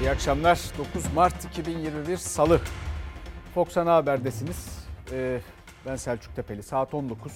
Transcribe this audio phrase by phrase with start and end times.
[0.00, 0.60] İyi akşamlar.
[0.78, 2.60] 9 Mart 2021 Salı.
[3.54, 4.86] Fox Ana Haber'desiniz.
[5.12, 5.40] Ee,
[5.86, 6.62] ben Selçuk Tepeli.
[6.62, 7.32] Saat 19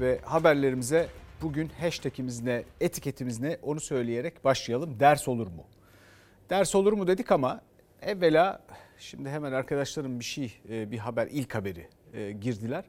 [0.00, 1.08] ve haberlerimize
[1.42, 5.00] bugün hashtagimiz ne, etiketimiz ne onu söyleyerek başlayalım.
[5.00, 5.64] Ders olur mu?
[6.50, 7.60] Ders olur mu dedik ama
[8.02, 8.62] evvela
[8.98, 12.84] şimdi hemen arkadaşlarım bir şey, e, bir haber, ilk haberi e, girdiler.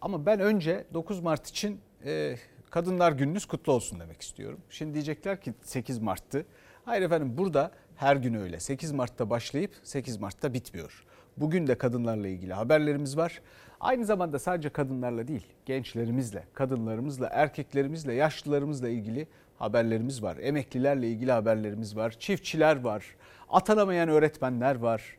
[0.00, 2.36] Ama ben önce 9 Mart için e,
[2.70, 4.60] Kadınlar Gününüz kutlu olsun demek istiyorum.
[4.70, 6.46] Şimdi diyecekler ki 8 Mart'tı.
[6.84, 8.60] Hayır efendim burada her gün öyle.
[8.60, 11.04] 8 Mart'ta başlayıp 8 Mart'ta bitmiyor.
[11.36, 13.40] Bugün de kadınlarla ilgili haberlerimiz var.
[13.80, 19.26] Aynı zamanda sadece kadınlarla değil, gençlerimizle, kadınlarımızla, erkeklerimizle, yaşlılarımızla ilgili
[19.58, 20.36] haberlerimiz var.
[20.40, 22.16] Emeklilerle ilgili haberlerimiz var.
[22.18, 23.04] Çiftçiler var.
[23.48, 25.16] Atanamayan öğretmenler var.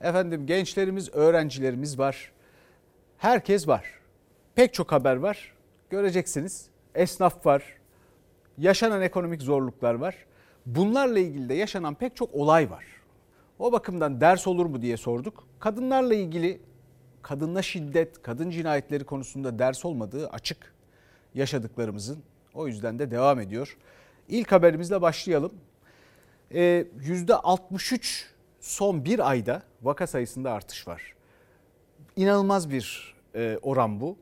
[0.00, 2.32] Efendim gençlerimiz, öğrencilerimiz var.
[3.18, 3.84] Herkes var.
[4.54, 5.52] Pek çok haber var.
[5.90, 6.66] Göreceksiniz.
[6.94, 7.62] Esnaf var.
[8.58, 10.14] Yaşanan ekonomik zorluklar var.
[10.66, 12.84] Bunlarla ilgili de yaşanan pek çok olay var.
[13.58, 15.46] O bakımdan ders olur mu diye sorduk.
[15.58, 16.60] Kadınlarla ilgili
[17.22, 20.74] kadınla şiddet, kadın cinayetleri konusunda ders olmadığı açık
[21.34, 22.22] yaşadıklarımızın.
[22.54, 23.76] O yüzden de devam ediyor.
[24.28, 25.52] İlk haberimizle başlayalım.
[26.54, 28.24] Ee, %63
[28.60, 31.14] son bir ayda vaka sayısında artış var.
[32.16, 34.16] İnanılmaz bir e, oran bu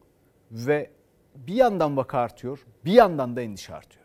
[0.51, 0.91] ve
[1.35, 4.02] bir yandan vaka artıyor, bir yandan da endişe artıyor.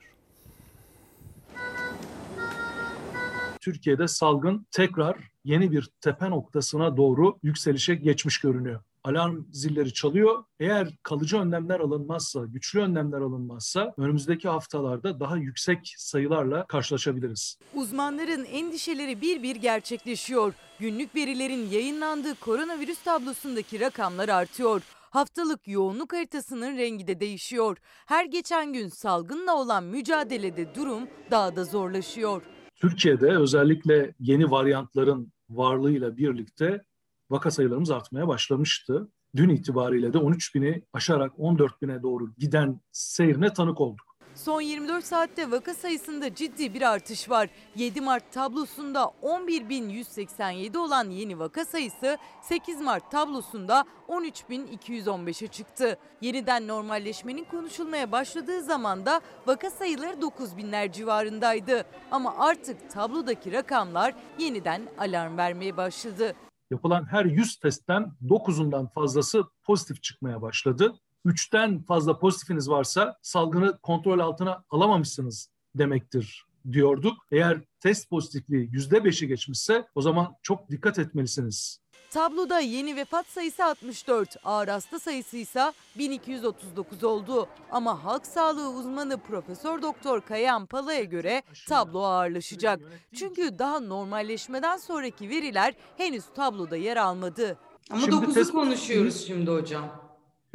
[3.67, 8.81] Türkiye'de salgın tekrar yeni bir tepe noktasına doğru yükselişe geçmiş görünüyor.
[9.03, 10.43] Alarm zilleri çalıyor.
[10.59, 17.57] Eğer kalıcı önlemler alınmazsa, güçlü önlemler alınmazsa önümüzdeki haftalarda daha yüksek sayılarla karşılaşabiliriz.
[17.73, 20.53] Uzmanların endişeleri bir bir gerçekleşiyor.
[20.79, 24.81] Günlük verilerin yayınlandığı koronavirüs tablosundaki rakamlar artıyor.
[25.09, 27.77] Haftalık yoğunluk haritasının rengi de değişiyor.
[28.05, 32.41] Her geçen gün salgınla olan mücadelede durum daha da zorlaşıyor.
[32.77, 36.83] Türkiye'de özellikle yeni varyantların varlığıyla birlikte
[37.29, 39.11] vaka sayılarımız artmaya başlamıştı.
[39.35, 44.06] Dün itibariyle de 13 bini aşarak 14 bine doğru giden seyrine tanık olduk.
[44.37, 47.49] Son 24 saatte vaka sayısında ciddi bir artış var.
[47.75, 55.97] 7 Mart tablosunda 11.187 olan yeni vaka sayısı 8 Mart tablosunda 13.215'e çıktı.
[56.21, 61.85] Yeniden normalleşmenin konuşulmaya başladığı zaman da vaka sayıları 9.000'ler civarındaydı.
[62.11, 66.35] Ama artık tablodaki rakamlar yeniden alarm vermeye başladı.
[66.71, 70.95] Yapılan her 100 testten 9'undan fazlası pozitif çıkmaya başladı.
[71.25, 77.17] 3'ten fazla pozitifiniz varsa salgını kontrol altına alamamışsınız demektir diyorduk.
[77.31, 81.79] Eğer test pozitifliği %5'i geçmişse o zaman çok dikkat etmelisiniz.
[82.09, 87.47] Tabloda yeni vefat sayısı 64, ağır hasta sayısı ise 1239 oldu.
[87.71, 92.79] Ama halk sağlığı uzmanı Profesör Doktor Kayan Pala'ya göre tablo ağırlaşacak.
[93.15, 97.57] Çünkü daha normalleşmeden sonraki veriler henüz tabloda yer almadı.
[97.89, 98.51] Ama şimdi 9'u test...
[98.51, 100.06] konuşuyoruz şimdi hocam.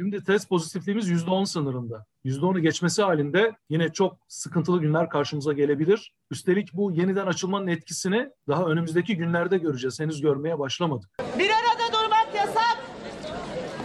[0.03, 2.05] Şimdi test pozitifliğimiz %10 sınırında.
[2.25, 6.13] %10'u geçmesi halinde yine çok sıkıntılı günler karşımıza gelebilir.
[6.31, 9.99] Üstelik bu yeniden açılmanın etkisini daha önümüzdeki günlerde göreceğiz.
[9.99, 11.09] Henüz görmeye başlamadık.
[11.39, 12.77] Bir arada durmak yasak.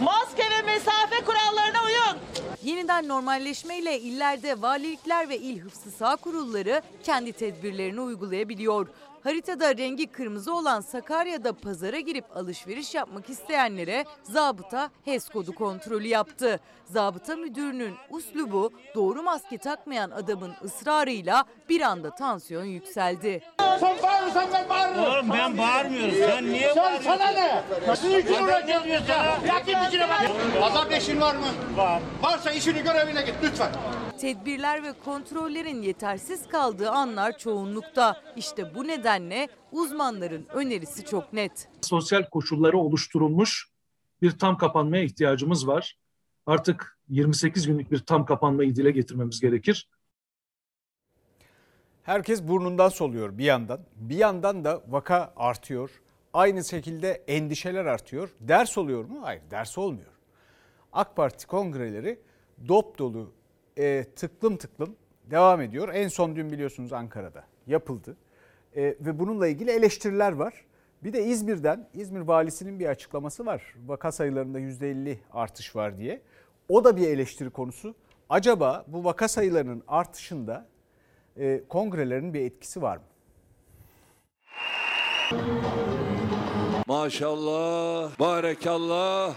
[0.03, 2.17] Maske ve mesafe kurallarına uyun.
[2.63, 8.87] Yeniden normalleşmeyle illerde valilikler ve il hıfzı sağ kurulları kendi tedbirlerini uygulayabiliyor.
[9.23, 16.59] Haritada rengi kırmızı olan Sakarya'da pazara girip alışveriş yapmak isteyenlere zabıta HES kodu kontrolü yaptı.
[16.85, 23.41] Zabıta müdürünün uslubu doğru maske takmayan adamın ısrarıyla bir anda tansiyon yükseldi.
[23.79, 25.03] Sen bağırırsan ben bağırırım.
[25.03, 26.13] Oğlum ben bağırmıyorum.
[26.27, 27.63] Sen niye Sen sana ne?
[27.95, 28.99] Sizin için uğraşıyorsun ya.
[29.47, 30.21] Yakın içine bak.
[30.61, 31.47] Azap eşin var mı?
[31.77, 32.01] Var.
[32.21, 33.71] Varsa işini görevine git lütfen.
[34.19, 38.23] Tedbirler ve kontrollerin yetersiz kaldığı anlar çoğunlukta.
[38.35, 41.69] İşte bu nedenle uzmanların önerisi çok net.
[41.81, 43.69] Sosyal koşulları oluşturulmuş
[44.21, 45.97] bir tam kapanmaya ihtiyacımız var.
[46.45, 49.89] Artık 28 günlük bir tam kapanmayı dile getirmemiz gerekir.
[52.03, 53.79] Herkes burnundan soluyor bir yandan.
[53.95, 56.01] Bir yandan da vaka artıyor.
[56.33, 58.29] Aynı şekilde endişeler artıyor.
[58.39, 59.19] Ders oluyor mu?
[59.21, 60.11] Hayır, ders olmuyor.
[60.93, 62.19] AK Parti kongreleri
[62.67, 63.38] dop dolu
[63.79, 64.95] e, tıklım tıklım
[65.31, 65.89] devam ediyor.
[65.93, 68.17] En son dün biliyorsunuz Ankara'da yapıldı.
[68.75, 70.65] E, ve bununla ilgili eleştiriler var.
[71.03, 73.75] Bir de İzmir'den, İzmir valisinin bir açıklaması var.
[73.87, 76.21] Vaka sayılarında %50 artış var diye.
[76.69, 77.95] O da bir eleştiri konusu.
[78.29, 80.65] Acaba bu vaka sayılarının artışında
[81.37, 83.03] e, kongrelerin bir etkisi var mı?
[86.87, 89.35] Maşallah, barekallah.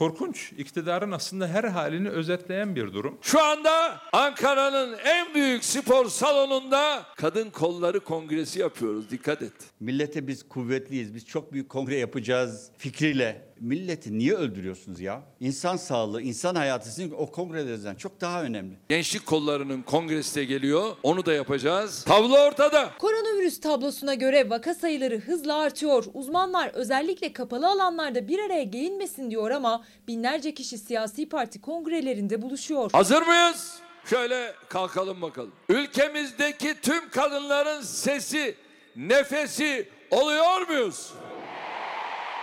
[0.00, 0.52] Korkunç.
[0.58, 3.18] İktidarın aslında her halini özetleyen bir durum.
[3.22, 9.10] Şu anda Ankara'nın en büyük spor salonunda kadın kolları kongresi yapıyoruz.
[9.10, 9.52] Dikkat et.
[9.80, 15.22] Millete biz kuvvetliyiz, biz çok büyük kongre yapacağız fikriyle milleti niye öldürüyorsunuz ya?
[15.40, 18.74] İnsan sağlığı, insan hayatı sizin o kongrelerden çok daha önemli.
[18.88, 20.96] Gençlik kollarının kongresi de geliyor.
[21.02, 22.04] Onu da yapacağız.
[22.04, 22.90] Tablo ortada.
[22.98, 26.04] Koronavirüs tablosuna göre vaka sayıları hızla artıyor.
[26.14, 32.90] Uzmanlar özellikle kapalı alanlarda bir araya gelinmesin diyor ama binlerce kişi siyasi parti kongrelerinde buluşuyor.
[32.92, 33.78] Hazır mıyız?
[34.04, 35.52] Şöyle kalkalım bakalım.
[35.68, 38.54] Ülkemizdeki tüm kadınların sesi,
[38.96, 41.12] nefesi oluyor muyuz?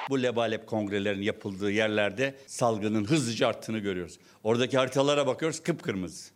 [0.10, 4.20] Bu lebalep kongrelerinin yapıldığı yerlerde salgının hızlıca arttığını görüyoruz.
[4.44, 6.30] Oradaki haritalara bakıyoruz kıpkırmızı.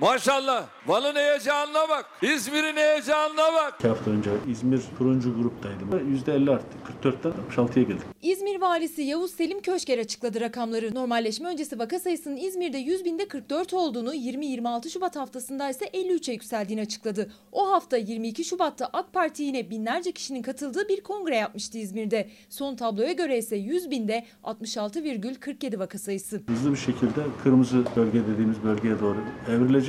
[0.00, 0.66] Maşallah.
[0.86, 2.06] Van'ın heyecanına bak.
[2.22, 3.74] İzmir'in heyecanına bak.
[3.78, 5.84] İki hafta önce İzmir turuncu gruptaydı.
[6.26, 6.76] %50 arttı.
[7.02, 8.02] 44'ten 66'ya geldik.
[8.22, 10.94] İzmir valisi Yavuz Selim Köşker açıkladı rakamları.
[10.94, 16.82] Normalleşme öncesi vaka sayısının İzmir'de 100 binde 44 olduğunu, 20-26 Şubat haftasında ise 53'e yükseldiğini
[16.82, 17.32] açıkladı.
[17.52, 22.28] O hafta 22 Şubat'ta AK Parti yine binlerce kişinin katıldığı bir kongre yapmıştı İzmir'de.
[22.48, 26.42] Son tabloya göre ise 100 binde 66,47 vaka sayısı.
[26.48, 29.18] Hızlı bir şekilde kırmızı bölge dediğimiz bölgeye doğru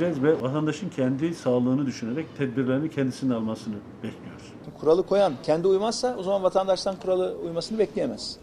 [0.00, 4.52] evrileceğiz ve vatandaşın kendi sağlığını düşünerek tedbirlerini kendisinin almasını bekliyoruz.
[4.80, 8.38] Kuralı koyan kendi uymazsa o zaman vatandaştan kuralı uymasını bekleyemez.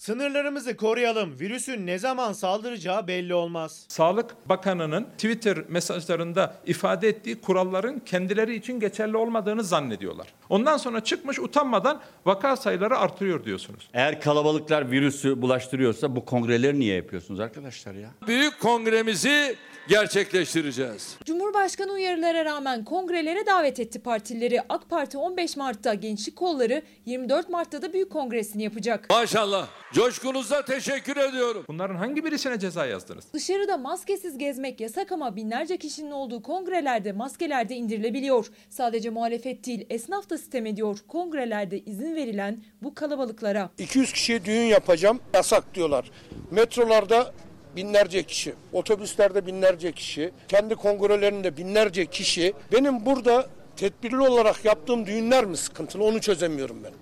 [0.00, 1.40] Sınırlarımızı koruyalım.
[1.40, 3.84] Virüsün ne zaman saldıracağı belli olmaz.
[3.88, 10.26] Sağlık Bakanı'nın Twitter mesajlarında ifade ettiği kuralların kendileri için geçerli olmadığını zannediyorlar.
[10.48, 13.90] Ondan sonra çıkmış utanmadan vaka sayıları artırıyor diyorsunuz.
[13.94, 18.08] Eğer kalabalıklar virüsü bulaştırıyorsa bu kongreleri niye yapıyorsunuz arkadaşlar ya?
[18.26, 19.56] Büyük kongremizi
[19.90, 21.16] gerçekleştireceğiz.
[21.24, 24.62] Cumhurbaşkanı uyarılara rağmen kongrelere davet etti partileri.
[24.68, 29.10] AK Parti 15 Mart'ta Gençlik Kolları, 24 Mart'ta da Büyük Kongresini yapacak.
[29.10, 29.68] Maşallah.
[29.92, 31.64] Coşkunuza teşekkür ediyorum.
[31.68, 33.24] Bunların hangi birisine ceza yazdınız?
[33.34, 38.46] Dışarıda maskesiz gezmek yasak ama binlerce kişinin olduğu kongrelerde maskeler de indirilebiliyor.
[38.68, 40.98] Sadece muhalefet değil esnaf da sitem ediyor.
[41.08, 43.70] Kongrelerde izin verilen bu kalabalıklara.
[43.78, 45.20] 200 kişiye düğün yapacağım.
[45.34, 46.10] Yasak diyorlar.
[46.50, 47.32] Metrolarda
[47.76, 52.52] binlerce kişi, otobüslerde binlerce kişi, kendi kongrelerinde binlerce kişi.
[52.72, 53.46] Benim burada
[53.76, 56.92] tedbirli olarak yaptığım düğünler mi sıkıntılı onu çözemiyorum ben.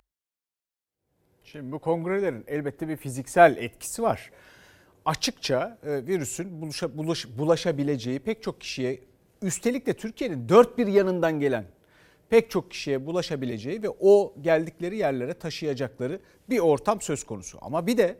[1.44, 4.30] Şimdi bu kongrelerin elbette bir fiziksel etkisi var.
[5.04, 9.00] Açıkça e, virüsün bulaşa, bulaş, bulaşabileceği pek çok kişiye
[9.42, 11.64] üstelik de Türkiye'nin dört bir yanından gelen
[12.30, 17.58] pek çok kişiye bulaşabileceği ve o geldikleri yerlere taşıyacakları bir ortam söz konusu.
[17.62, 18.16] Ama bir de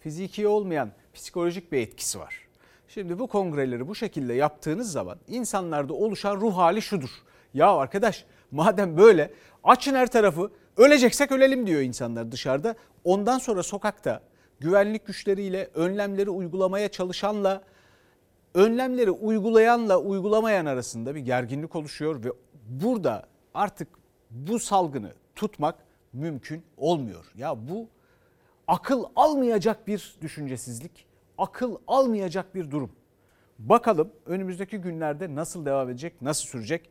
[0.00, 2.46] fiziki olmayan psikolojik bir etkisi var.
[2.88, 7.10] Şimdi bu kongreleri bu şekilde yaptığınız zaman insanlarda oluşan ruh hali şudur.
[7.54, 9.32] Ya arkadaş madem böyle
[9.64, 12.74] açın her tarafı öleceksek ölelim diyor insanlar dışarıda.
[13.04, 14.22] Ondan sonra sokakta
[14.60, 17.62] güvenlik güçleriyle önlemleri uygulamaya çalışanla
[18.54, 22.28] önlemleri uygulayanla uygulamayan arasında bir gerginlik oluşuyor ve
[22.68, 23.88] burada artık
[24.30, 25.74] bu salgını tutmak
[26.12, 27.24] mümkün olmuyor.
[27.36, 27.88] Ya bu
[28.66, 31.05] akıl almayacak bir düşüncesizlik,
[31.38, 32.90] akıl almayacak bir durum.
[33.58, 36.90] Bakalım önümüzdeki günlerde nasıl devam edecek, nasıl sürecek?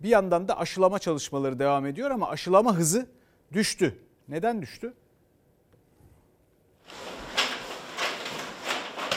[0.00, 3.06] Bir yandan da aşılama çalışmaları devam ediyor ama aşılama hızı
[3.52, 3.98] düştü.
[4.28, 4.94] Neden düştü?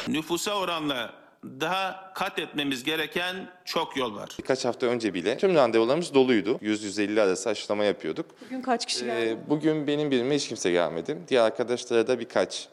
[0.08, 3.36] Nüfusa oranla daha kat etmemiz gereken
[3.66, 4.30] çok yol var.
[4.40, 6.58] Birkaç hafta önce bile tüm randevularımız doluydu.
[6.62, 8.26] 100-150 arası aşılama yapıyorduk.
[8.46, 9.40] Bugün kaç kişi geldi?
[9.46, 11.18] Ee, bugün benim birime hiç kimse gelmedi.
[11.28, 12.70] Diğer arkadaşlara da birkaç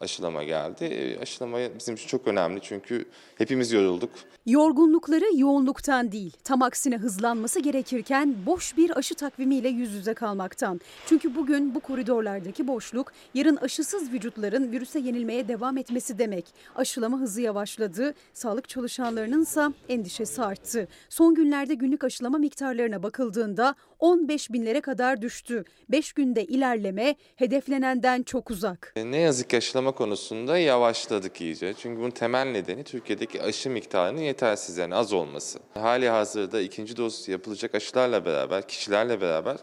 [0.00, 0.84] aşılama geldi.
[0.84, 3.04] Ee, aşılama bizim için çok önemli çünkü
[3.38, 4.10] hepimiz yorulduk.
[4.46, 10.80] Yorgunlukları yoğunluktan değil, tam aksine hızlanması gerekirken boş bir aşı takvimiyle yüz yüze kalmaktan.
[11.06, 16.46] Çünkü bugün bu koridorlardaki boşluk yarın aşısız vücutların virüse yenilmeye devam etmesi demek.
[16.74, 20.88] Aşılama hızı yavaşladı, sağlık çalışanlarının ise endişesi arttı.
[21.08, 25.64] Son günlerde günlük aşılama miktarlarına bakıldığında 15 binlere kadar düştü.
[25.88, 28.92] 5 günde ilerleme hedeflenenden çok uzak.
[28.96, 31.74] Ee, Ne yazık ki aşılama konusunda yavaşladık iyice.
[31.78, 35.58] Çünkü bunun temel nedeni Türkiye'deki aşı miktarının yetersiz yani az olması.
[35.74, 39.56] Hali hazırda ikinci doz yapılacak aşılarla beraber, kişilerle beraber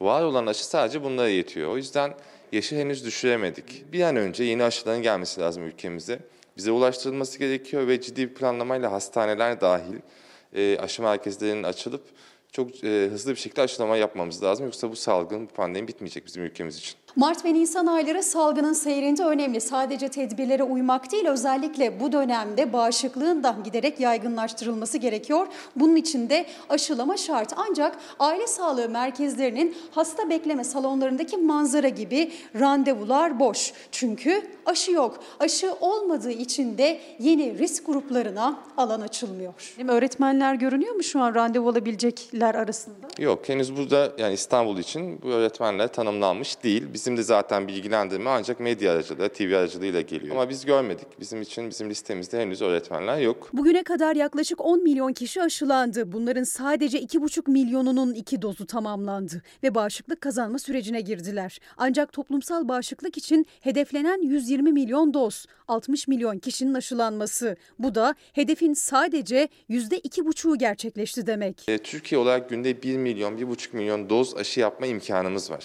[0.00, 1.70] var olan aşı sadece bunlara yetiyor.
[1.70, 2.14] O yüzden
[2.52, 3.92] yaşı henüz düşüremedik.
[3.92, 6.18] Bir an önce yeni aşıların gelmesi lazım ülkemize.
[6.56, 9.94] Bize ulaştırılması gerekiyor ve ciddi bir planlamayla hastaneler dahil
[10.52, 12.02] e, aşı merkezlerinin açılıp
[12.54, 14.66] çok e, hızlı bir şekilde aşılama yapmamız lazım.
[14.66, 17.03] Yoksa bu salgın, bu pandemi bitmeyecek bizim ülkemiz için.
[17.16, 19.60] Mart ve Nisan ayları salgının seyrinde önemli.
[19.60, 25.46] Sadece tedbirlere uymak değil özellikle bu dönemde bağışıklığın da giderek yaygınlaştırılması gerekiyor.
[25.76, 27.52] Bunun için de aşılama şart.
[27.56, 33.72] Ancak aile sağlığı merkezlerinin hasta bekleme salonlarındaki manzara gibi randevular boş.
[33.92, 35.20] Çünkü aşı yok.
[35.40, 39.54] Aşı olmadığı için de yeni risk gruplarına alan açılmıyor.
[39.76, 39.92] Değil mi?
[39.92, 43.06] Öğretmenler görünüyor mu şu an randevu alabilecekler arasında?
[43.18, 46.94] Yok henüz burada yani İstanbul için bu öğretmenler tanımlanmış değil.
[47.04, 50.36] Bizim de zaten bilgilendirme ancak medya aracılığıyla, TV aracılığıyla geliyor.
[50.36, 51.20] Ama biz görmedik.
[51.20, 53.50] Bizim için bizim listemizde henüz öğretmenler yok.
[53.52, 56.12] Bugüne kadar yaklaşık 10 milyon kişi aşılandı.
[56.12, 61.58] Bunların sadece 2,5 milyonunun iki dozu tamamlandı ve bağışıklık kazanma sürecine girdiler.
[61.76, 67.56] Ancak toplumsal bağışıklık için hedeflenen 120 milyon doz, 60 milyon kişinin aşılanması.
[67.78, 71.68] Bu da hedefin sadece %2,5'u gerçekleşti demek.
[71.68, 75.64] E, Türkiye olarak günde 1 milyon, 1,5 milyon doz aşı yapma imkanımız var.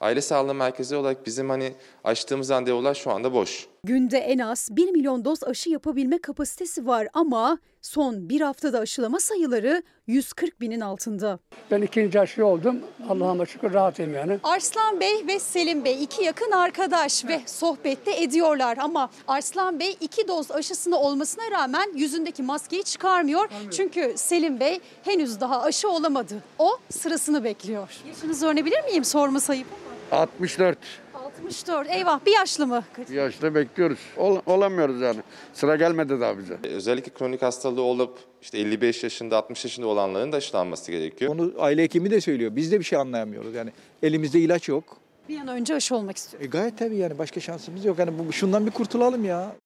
[0.00, 1.72] Aile sağlığı merkezi olarak bizim hani
[2.04, 3.66] açtığımız randevular şu anda boş.
[3.84, 9.20] Günde en az 1 milyon doz aşı yapabilme kapasitesi var ama son bir haftada aşılama
[9.20, 11.38] sayıları 140 binin altında.
[11.70, 12.80] Ben ikinci aşı oldum.
[13.08, 14.38] Allah'ıma şükür rahatım yani.
[14.42, 20.28] Arslan Bey ve Selim Bey iki yakın arkadaş ve sohbette ediyorlar ama Arslan Bey iki
[20.28, 23.48] doz aşısını olmasına rağmen yüzündeki maskeyi çıkarmıyor.
[23.76, 26.34] Çünkü Selim Bey henüz daha aşı olamadı.
[26.58, 27.88] O sırasını bekliyor.
[28.08, 29.66] Yaşınızı öğrenebilir miyim sorma sayıp?
[30.12, 30.78] 64
[31.14, 31.90] 64.
[31.90, 32.84] Eyvah bir yaşlı mı?
[33.12, 33.98] yaşta bekliyoruz.
[34.16, 35.20] Ol- olamıyoruz yani.
[35.52, 36.58] Sıra gelmedi daha bize.
[36.64, 41.32] E, Özellikle kronik hastalığı olup işte 55 yaşında, 60 yaşında olanların da aşılanması gerekiyor.
[41.34, 42.56] Onu aile hekimi de söylüyor.
[42.56, 43.54] Biz de bir şey anlayamıyoruz.
[43.54, 43.72] Yani
[44.02, 44.96] elimizde ilaç yok.
[45.28, 46.42] Bir an önce aşı olmak istiyor.
[46.42, 47.98] E gayet tabii yani başka şansımız yok.
[47.98, 49.56] Yani bu, şundan bir kurtulalım ya.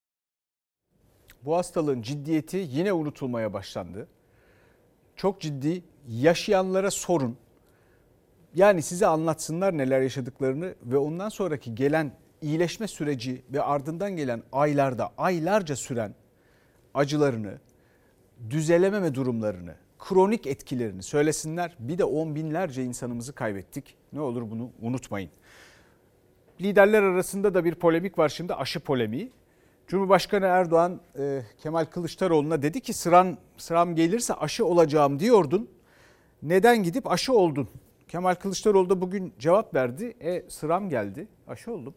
[1.44, 4.08] Bu hastalığın ciddiyeti yine unutulmaya başlandı.
[5.16, 7.36] Çok ciddi yaşayanlara sorun.
[8.54, 15.12] Yani size anlatsınlar neler yaşadıklarını ve ondan sonraki gelen iyileşme süreci ve ardından gelen aylarda
[15.18, 16.14] aylarca süren
[16.94, 17.58] acılarını,
[18.50, 21.76] düzelememe durumlarını, kronik etkilerini söylesinler.
[21.78, 23.96] Bir de on binlerce insanımızı kaybettik.
[24.12, 25.30] Ne olur bunu unutmayın.
[26.60, 29.32] Liderler arasında da bir polemik var şimdi aşı polemiği.
[29.86, 35.68] Cumhurbaşkanı Erdoğan e, Kemal Kılıçdaroğlu'na dedi ki sıran sıram gelirse aşı olacağım diyordun.
[36.42, 37.68] Neden gidip aşı oldun?
[38.10, 40.14] Kemal Kılıçdaroğlu da bugün cevap verdi.
[40.20, 41.28] E sıram geldi.
[41.48, 41.94] Aşı oldum.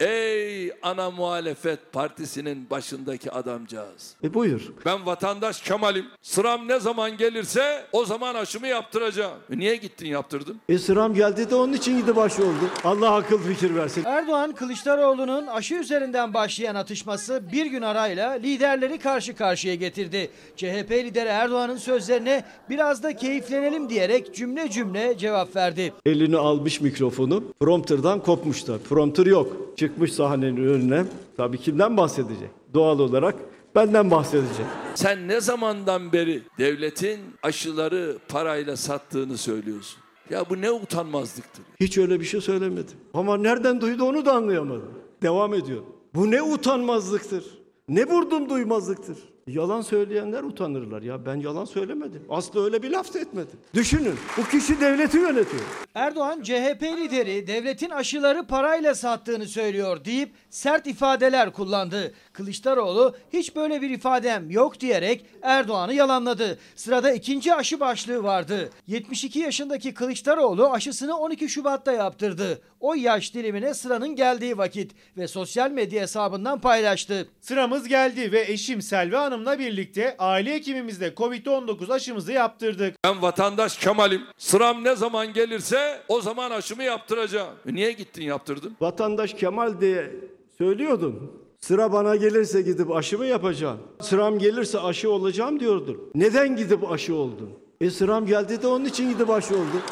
[0.00, 4.14] Ey ana muhalefet partisinin başındaki adamcağız.
[4.24, 4.60] E buyur.
[4.86, 6.06] Ben vatandaş Kemal'im.
[6.22, 9.38] Sıram ne zaman gelirse o zaman aşımı yaptıracağım.
[9.52, 10.60] E niye gittin yaptırdın?
[10.68, 12.70] E sıram geldi de onun için gidip aşı oldu.
[12.84, 14.04] Allah akıl fikir versin.
[14.04, 20.30] Erdoğan Kılıçdaroğlu'nun aşı üzerinden başlayan atışması bir gün arayla liderleri karşı karşıya getirdi.
[20.56, 25.92] CHP lideri Erdoğan'ın sözlerine biraz da keyiflenelim diyerek cümle cümle cevap verdi.
[26.06, 27.44] Elini almış mikrofonu.
[27.60, 28.78] Prompter'dan kopmuşlar.
[28.78, 29.56] Prompter yok.
[29.90, 31.04] Çıkmış sahnenin önüne.
[31.36, 32.50] Tabii kimden bahsedecek?
[32.74, 33.34] Doğal olarak
[33.74, 34.66] benden bahsedecek.
[34.94, 40.00] Sen ne zamandan beri devletin aşıları parayla sattığını söylüyorsun?
[40.30, 41.64] Ya bu ne utanmazlıktır.
[41.80, 42.96] Hiç öyle bir şey söylemedim.
[43.14, 44.92] Ama nereden duydu onu da anlayamadım.
[45.22, 45.82] Devam ediyor.
[46.14, 47.44] Bu ne utanmazlıktır.
[47.88, 49.18] Ne vurdum duymazlıktır.
[49.46, 51.02] Yalan söyleyenler utanırlar.
[51.02, 52.22] Ya ben yalan söylemedim.
[52.30, 53.58] Aslı öyle bir laf da etmedim.
[53.74, 55.62] Düşünün bu kişi devleti yönetiyor.
[55.94, 62.14] Erdoğan CHP lideri devletin aşıları parayla sattığını söylüyor deyip sert ifadeler kullandı.
[62.32, 66.58] Kılıçdaroğlu hiç böyle bir ifadem yok diyerek Erdoğan'ı yalanladı.
[66.76, 68.70] Sırada ikinci aşı başlığı vardı.
[68.86, 72.60] 72 yaşındaki Kılıçdaroğlu aşısını 12 Şubat'ta yaptırdı.
[72.80, 77.28] O yaş dilimine sıranın geldiği vakit ve sosyal medya hesabından paylaştı.
[77.40, 82.94] Sıramız geldi ve eşim Selvi Hanım'la birlikte aile hekimimizde Covid-19 aşımızı yaptırdık.
[83.04, 84.22] Ben vatandaş Kemal'im.
[84.38, 87.54] Sıram ne zaman gelirse o zaman aşımı yaptıracağım.
[87.68, 88.76] E niye gittin yaptırdın?
[88.80, 90.10] Vatandaş Kemal diye
[90.58, 91.32] söylüyordun.
[91.60, 93.78] Sıra bana gelirse gidip aşımı yapacağım.
[94.00, 96.10] Sıram gelirse aşı olacağım diyordun.
[96.14, 97.50] Neden gidip aşı oldun?
[97.80, 99.82] E sıram geldi de onun için gidip aşı oldum.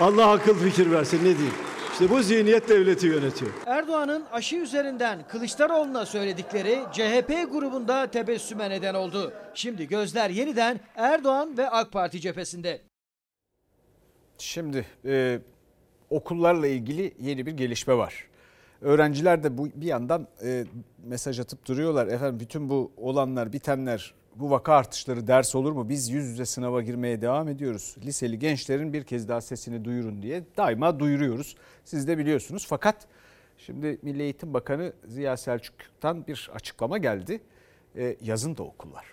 [0.00, 1.65] Allah akıl fikir versin ne diyeyim.
[2.00, 3.52] İşte bu zihniyet devleti yönetiyor.
[3.66, 9.32] Erdoğan'ın aşı üzerinden Kılıçdaroğlu'na söyledikleri CHP grubunda tebessüme neden oldu.
[9.54, 12.80] Şimdi gözler yeniden Erdoğan ve AK Parti cephesinde.
[14.38, 15.38] Şimdi e,
[16.10, 18.26] okullarla ilgili yeni bir gelişme var.
[18.80, 20.64] Öğrenciler de bu bir yandan e,
[21.04, 22.06] mesaj atıp duruyorlar.
[22.06, 25.88] Efendim bütün bu olanlar, bitenler, bu vaka artışları ders olur mu?
[25.88, 27.96] Biz yüz yüze sınava girmeye devam ediyoruz.
[28.04, 31.56] Liseli gençlerin bir kez daha sesini duyurun diye daima duyuruyoruz.
[31.84, 32.66] Siz de biliyorsunuz.
[32.68, 32.96] Fakat
[33.58, 37.40] şimdi Milli Eğitim Bakanı Ziya Selçuk'tan bir açıklama geldi.
[37.96, 39.04] E, yazın da okullar.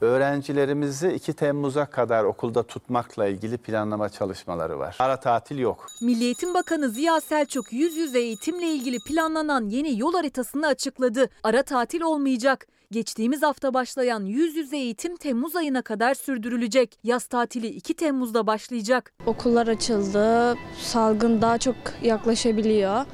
[0.00, 4.96] Öğrencilerimizi 2 Temmuz'a kadar okulda tutmakla ilgili planlama çalışmaları var.
[4.98, 5.86] Ara tatil yok.
[6.02, 11.28] Milli Eğitim Bakanı Ziya Selçuk yüz yüze eğitimle ilgili planlanan yeni yol haritasını açıkladı.
[11.42, 12.66] Ara tatil olmayacak.
[12.94, 16.98] Geçtiğimiz hafta başlayan yüz yüze eğitim Temmuz ayına kadar sürdürülecek.
[17.04, 19.12] Yaz tatili 2 Temmuz'da başlayacak.
[19.26, 23.04] Okullar açıldı, salgın daha çok yaklaşabiliyor.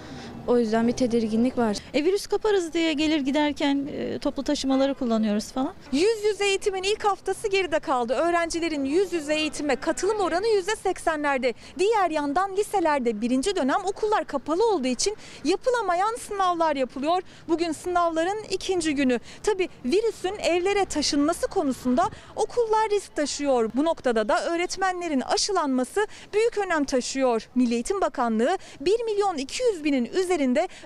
[0.46, 1.76] O yüzden bir tedirginlik var.
[1.94, 5.74] E, virüs kaparız diye gelir giderken e, toplu taşımaları kullanıyoruz falan.
[5.92, 8.12] Yüz yüze eğitimin ilk haftası geride kaldı.
[8.12, 11.54] Öğrencilerin yüz yüze eğitime katılım oranı %80'lerde.
[11.78, 17.22] Diğer yandan liselerde birinci dönem okullar kapalı olduğu için yapılamayan sınavlar yapılıyor.
[17.48, 19.20] Bugün sınavların ikinci günü.
[19.42, 23.70] Tabi virüsün evlere taşınması konusunda okullar risk taşıyor.
[23.74, 27.48] Bu noktada da öğretmenlerin aşılanması büyük önem taşıyor.
[27.54, 30.29] Milli Eğitim Bakanlığı 1 milyon 200 binin üzerinde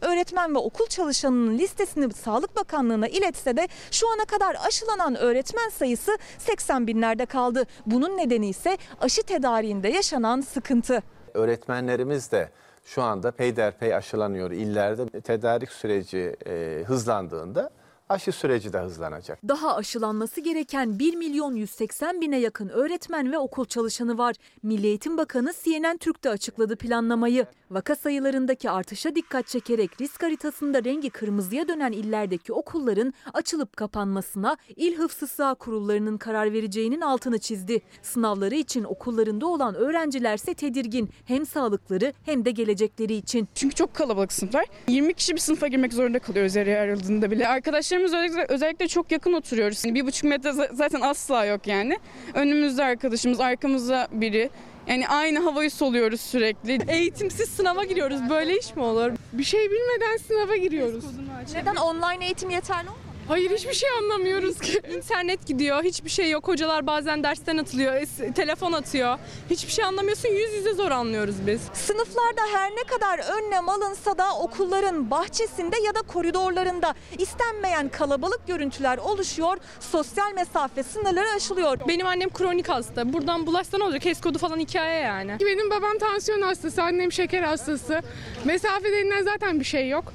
[0.02, 6.18] öğretmen ve okul çalışanının listesini Sağlık Bakanlığı'na iletse de şu ana kadar aşılanan öğretmen sayısı
[6.38, 7.64] 80 binlerde kaldı.
[7.86, 11.02] Bunun nedeni ise aşı tedariğinde yaşanan sıkıntı.
[11.34, 12.50] Öğretmenlerimiz de
[12.84, 15.20] şu anda peyderpey aşılanıyor illerde.
[15.20, 17.70] Tedarik süreci e, hızlandığında
[18.08, 19.38] aşı süreci de hızlanacak.
[19.48, 24.34] Daha aşılanması gereken 1 milyon 180 bine yakın öğretmen ve okul çalışanı var.
[24.62, 27.46] Milli Eğitim Bakanı CNN Türk'te açıkladı planlamayı.
[27.74, 34.96] Vaka sayılarındaki artışa dikkat çekerek risk haritasında rengi kırmızıya dönen illerdeki okulların açılıp kapanmasına İl
[34.96, 37.82] Hıfzı Sıha Kurullarının karar vereceğinin altını çizdi.
[38.02, 43.48] Sınavları için okullarında olan öğrencilerse tedirgin hem sağlıkları hem de gelecekleri için.
[43.54, 44.64] Çünkü çok kalabalık sınıflar.
[44.88, 47.48] 20 kişi bir sınıfa girmek zorunda kalıyoruz her ayrıldığında bile.
[47.48, 49.84] Arkadaşlarımız özellikle, özellikle çok yakın oturuyoruz.
[49.84, 51.98] Yani bir buçuk metre zaten asla yok yani.
[52.34, 54.50] Önümüzde arkadaşımız, arkamızda biri.
[54.86, 56.78] Yani aynı havayı soluyoruz sürekli.
[56.88, 58.20] Eğitimsiz sınava giriyoruz.
[58.30, 59.12] Böyle iş mi olur?
[59.32, 61.04] Bir şey bilmeden sınava giriyoruz.
[61.54, 63.03] Neden online eğitim yeterli olmadı?
[63.28, 64.80] Hayır hiçbir şey anlamıyoruz ki.
[64.96, 66.48] İnternet gidiyor, hiçbir şey yok.
[66.48, 69.18] Hocalar bazen dersten atılıyor, es- telefon atıyor.
[69.50, 71.60] Hiçbir şey anlamıyorsun, yüz yüze zor anlıyoruz biz.
[71.72, 78.98] Sınıflarda her ne kadar önlem alınsa da okulların bahçesinde ya da koridorlarında istenmeyen kalabalık görüntüler
[78.98, 79.56] oluşuyor.
[79.80, 81.78] Sosyal mesafe sınırları aşılıyor.
[81.88, 83.12] Benim annem kronik hasta.
[83.12, 84.04] Buradan bulaşsa ne olacak?
[84.04, 85.36] HES kodu falan hikaye yani.
[85.40, 88.00] Benim babam tansiyon hastası, annem şeker hastası.
[88.44, 90.12] Mesafe denilen zaten bir şey yok.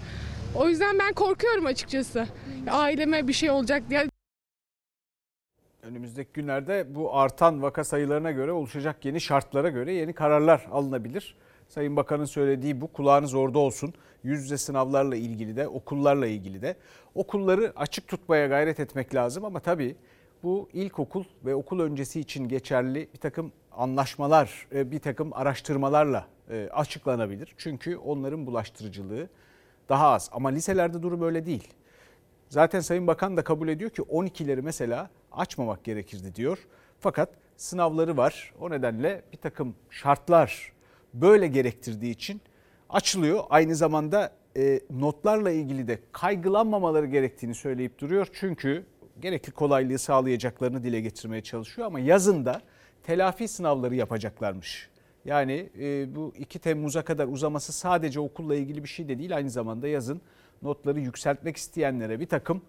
[0.55, 2.27] O yüzden ben korkuyorum açıkçası.
[2.67, 4.07] Aileme bir şey olacak diye.
[5.83, 11.35] Önümüzdeki günlerde bu artan vaka sayılarına göre oluşacak yeni şartlara göre yeni kararlar alınabilir.
[11.67, 13.93] Sayın Bakan'ın söylediği bu kulağınız orada olsun.
[14.23, 16.75] Yüz yüze sınavlarla ilgili de okullarla ilgili de
[17.15, 19.95] okulları açık tutmaya gayret etmek lazım ama tabii
[20.43, 26.69] bu ilkokul ve okul öncesi için geçerli bir takım anlaşmalar, e, bir takım araştırmalarla e,
[26.73, 27.53] açıklanabilir.
[27.57, 29.29] Çünkü onların bulaştırıcılığı
[29.89, 31.67] daha az ama liselerde durum öyle değil.
[32.49, 36.57] Zaten Sayın Bakan da kabul ediyor ki 12'leri mesela açmamak gerekirdi diyor.
[36.99, 38.53] Fakat sınavları var.
[38.59, 40.73] O nedenle bir takım şartlar
[41.13, 42.41] böyle gerektirdiği için
[42.89, 43.43] açılıyor.
[43.49, 48.27] Aynı zamanda e, notlarla ilgili de kaygılanmamaları gerektiğini söyleyip duruyor.
[48.33, 48.85] Çünkü
[49.21, 52.61] gerekli kolaylığı sağlayacaklarını dile getirmeye çalışıyor ama yazında
[53.03, 54.89] telafi sınavları yapacaklarmış.
[55.25, 59.35] Yani e, bu 2 Temmuz'a kadar uzaması sadece okulla ilgili bir şey de değil.
[59.35, 60.21] Aynı zamanda yazın
[60.61, 62.61] notları yükseltmek isteyenlere bir takım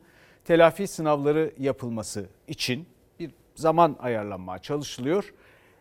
[0.45, 2.87] telafi sınavları yapılması için
[3.19, 5.35] bir zaman ayarlanmaya çalışılıyor.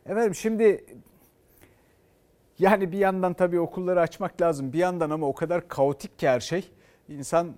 [0.05, 0.85] Efendim şimdi
[2.59, 4.73] yani bir yandan tabii okulları açmak lazım.
[4.73, 6.71] Bir yandan ama o kadar kaotik ki her şey.
[7.09, 7.53] İnsan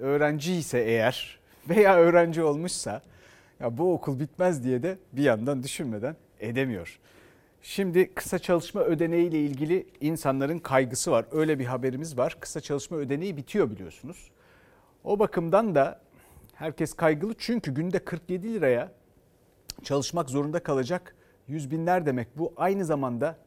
[0.00, 3.02] öğrenci ise eğer veya öğrenci olmuşsa
[3.60, 6.98] ya bu okul bitmez diye de bir yandan düşünmeden edemiyor.
[7.62, 11.24] Şimdi kısa çalışma ödeneği ile ilgili insanların kaygısı var.
[11.32, 12.36] Öyle bir haberimiz var.
[12.40, 14.30] Kısa çalışma ödeneği bitiyor biliyorsunuz.
[15.04, 16.00] O bakımdan da
[16.54, 18.92] herkes kaygılı çünkü günde 47 liraya
[19.82, 21.16] çalışmak zorunda kalacak
[21.48, 22.38] yüz binler demek.
[22.38, 23.38] Bu aynı zamanda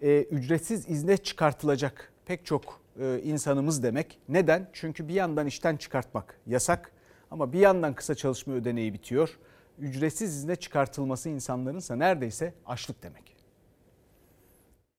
[0.00, 4.18] e, ücretsiz izne çıkartılacak pek çok e, insanımız demek.
[4.28, 4.70] Neden?
[4.72, 6.92] Çünkü bir yandan işten çıkartmak yasak
[7.30, 9.38] ama bir yandan kısa çalışma ödeneği bitiyor.
[9.78, 13.31] Ücretsiz izne çıkartılması insanlarınsa neredeyse açlık demek.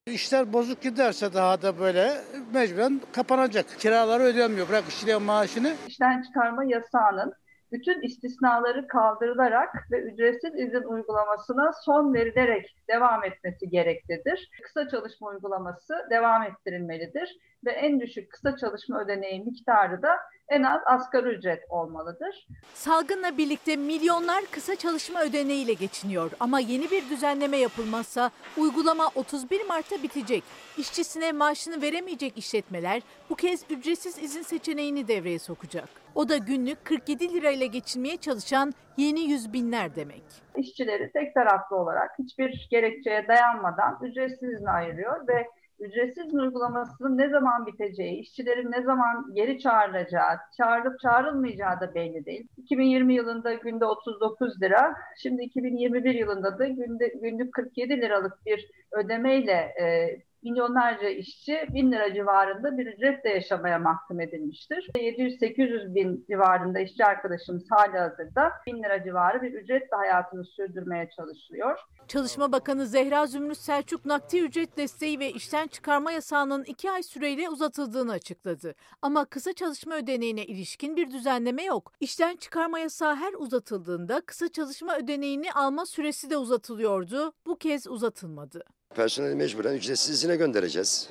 [0.08, 2.22] İşler bozuk giderse daha da böyle
[2.54, 3.66] mecburen kapanacak.
[3.80, 4.70] Kiraları ödemiyor.
[4.70, 5.74] Bırak işçiliğin maaşını.
[5.88, 7.34] işten çıkarma yasağının
[7.72, 14.50] bütün istisnaları kaldırılarak ve ücretsiz izin uygulamasına son verilerek devam etmesi gereklidir.
[14.64, 20.16] Kısa çalışma uygulaması devam ettirilmelidir ve en düşük kısa çalışma ödeneği miktarı da
[20.54, 22.48] en az asgari ücret olmalıdır.
[22.74, 30.04] Salgınla birlikte milyonlar kısa çalışma ödeneğiyle geçiniyor ama yeni bir düzenleme yapılmazsa uygulama 31 Mart'ta
[30.04, 30.44] bitecek.
[30.78, 35.90] İşçisine maaşını veremeyecek işletmeler bu kez ücretsiz izin seçeneğini devreye sokacak.
[36.16, 40.24] O da günlük 47 lirayla geçinmeye çalışan yeni yüz binler demek.
[40.58, 45.48] İşçileri tek taraflı olarak hiçbir gerekçeye dayanmadan ücretsiz izne ayırıyor ve
[45.84, 52.48] ücretsiz uygulamasının ne zaman biteceği, işçilerin ne zaman geri çağrılacağı, çağrılıp çağrılmayacağı da belli değil.
[52.58, 59.52] 2020 yılında günde 39 lira, şimdi 2021 yılında da günde günlük 47 liralık bir ödemeyle
[59.52, 64.90] e, milyonlarca işçi 1000 lira civarında bir ücretle yaşamaya mahkum edilmiştir.
[64.96, 71.80] 700-800 bin civarında işçi arkadaşımız hali hazırda 1000 lira civarı bir ücretle hayatını sürdürmeye çalışıyor.
[72.08, 77.50] Çalışma Bakanı Zehra Zümrüt Selçuk nakdi ücret desteği ve işten çıkarma yasağının iki ay süreyle
[77.50, 78.76] uzatıldığını açıkladı.
[79.02, 81.92] Ama kısa çalışma ödeneğine ilişkin bir düzenleme yok.
[82.00, 87.34] İşten çıkarma yasağı her uzatıldığında kısa çalışma ödeneğini alma süresi de uzatılıyordu.
[87.46, 88.64] Bu kez uzatılmadı.
[88.96, 91.10] Personeli mecburen ücretsiz izine göndereceğiz.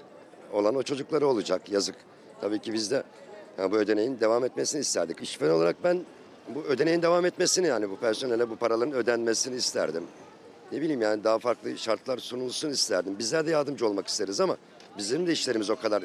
[0.52, 1.96] Olan o çocukları olacak yazık.
[2.40, 3.02] Tabii ki biz de
[3.58, 5.20] yani bu ödeneğin devam etmesini isterdik.
[5.22, 6.04] İşveren olarak ben
[6.48, 10.04] bu ödeneğin devam etmesini yani bu personele bu paraların ödenmesini isterdim.
[10.72, 13.18] Ne bileyim yani daha farklı şartlar sunulsun isterdim.
[13.18, 14.56] Bizler de yardımcı olmak isteriz ama
[14.98, 16.04] bizim de işlerimiz o kadar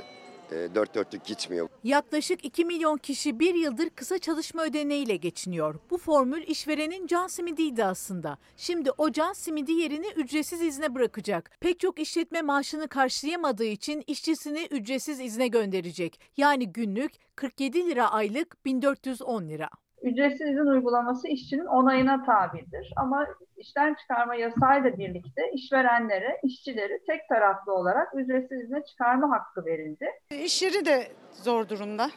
[0.52, 1.70] dört dörtlük gitmiyor.
[1.84, 5.76] Yaklaşık 2 milyon kişi bir yıldır kısa çalışma ödeneğiyle geçiniyor.
[5.90, 8.38] Bu formül işverenin can simidiydi aslında.
[8.58, 11.52] Şimdi o can simidi yerini ücretsiz izne bırakacak.
[11.60, 16.20] Pek çok işletme maaşını karşılayamadığı için işçisini ücretsiz izne gönderecek.
[16.38, 19.70] Yani günlük 47 lira aylık 1410 lira.
[20.02, 22.94] Ücretsiz izin uygulaması işçinin onayına tabidir.
[22.96, 23.28] Ama
[23.58, 30.10] işten çıkarma yasayla birlikte işverenlere, işçileri tek taraflı olarak ücretsiz izne çıkarma hakkı verildi.
[30.32, 31.08] İş yeri de
[31.44, 32.10] zor durumda.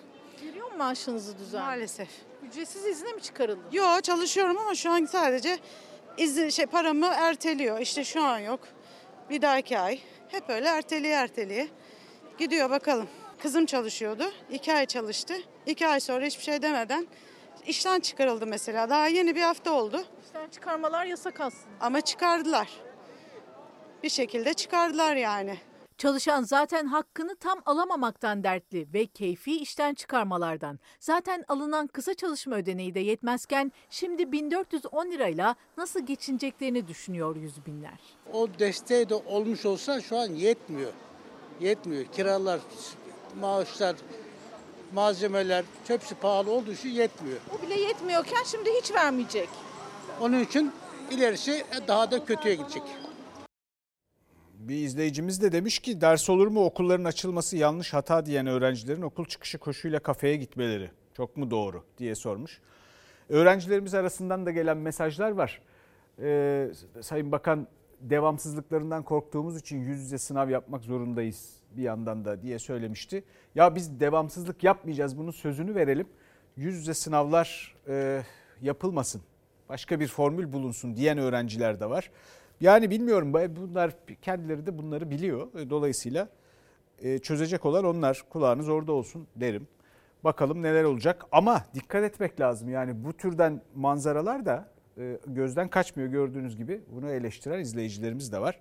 [0.45, 1.65] Veriyor mu maaşınızı düzenli?
[1.65, 2.09] Maalesef.
[2.49, 3.61] Ücretsiz izne mi çıkarıldı?
[3.73, 5.57] Yo çalışıyorum ama şu an sadece
[6.17, 7.79] izin, şey, paramı erteliyor.
[7.81, 8.61] İşte şu an yok.
[9.31, 9.99] Bir dahaki ay.
[10.29, 11.69] Hep öyle erteliye erteliye.
[12.39, 13.09] Gidiyor bakalım.
[13.39, 14.25] Kızım çalışıyordu.
[14.51, 15.35] iki ay çalıştı.
[15.67, 17.07] İki ay sonra hiçbir şey demeden
[17.67, 18.91] işten çıkarıldı mesela.
[18.91, 20.05] Daha yeni bir hafta oldu.
[20.41, 21.75] İşten çıkarmalar yasak aslında.
[21.81, 22.69] Ama çıkardılar.
[24.03, 25.59] Bir şekilde çıkardılar yani.
[25.99, 30.79] Çalışan zaten hakkını tam alamamaktan dertli ve keyfi işten çıkarmalardan.
[31.01, 38.01] Zaten alınan kısa çalışma ödeneği de yetmezken şimdi 1410 lirayla nasıl geçineceklerini düşünüyor yüz binler.
[38.33, 40.93] O desteği de olmuş olsa şu an yetmiyor.
[41.61, 42.05] Yetmiyor.
[42.05, 42.61] Kiralar,
[43.41, 43.97] maaşlar,
[44.95, 47.39] malzemeler hepsi pahalı olduğu için yetmiyor.
[47.59, 49.49] O bile yetmiyorken şimdi hiç vermeyecek.
[50.21, 50.73] Onun için
[51.11, 52.83] ilerisi daha da kötüye gidecek.
[54.55, 59.25] Bir izleyicimiz de demiş ki ders olur mu okulların açılması yanlış hata diyen öğrencilerin okul
[59.25, 62.61] çıkışı koşuyla kafeye gitmeleri çok mu doğru diye sormuş.
[63.29, 65.61] Öğrencilerimiz arasından da gelen mesajlar var.
[66.23, 67.67] Ee, Sayın Bakan
[68.01, 73.25] devamsızlıklarından korktuğumuz için yüz yüze sınav yapmak zorundayız bir yandan da diye söylemişti.
[73.55, 76.07] Ya biz devamsızlık yapmayacağız bunun sözünü verelim.
[76.57, 78.23] Yüz yüze sınavlar e,
[78.63, 79.23] yapılmasın.
[79.71, 82.11] Başka bir formül bulunsun diyen öğrenciler de var.
[82.61, 85.49] Yani bilmiyorum bunlar kendileri de bunları biliyor.
[85.71, 86.29] Dolayısıyla
[87.03, 89.69] e, çözecek olan onlar kulağınız orada olsun derim.
[90.25, 92.69] Bakalım neler olacak ama dikkat etmek lazım.
[92.69, 96.81] Yani bu türden manzaralar da e, gözden kaçmıyor gördüğünüz gibi.
[96.89, 98.61] Bunu eleştiren izleyicilerimiz de var.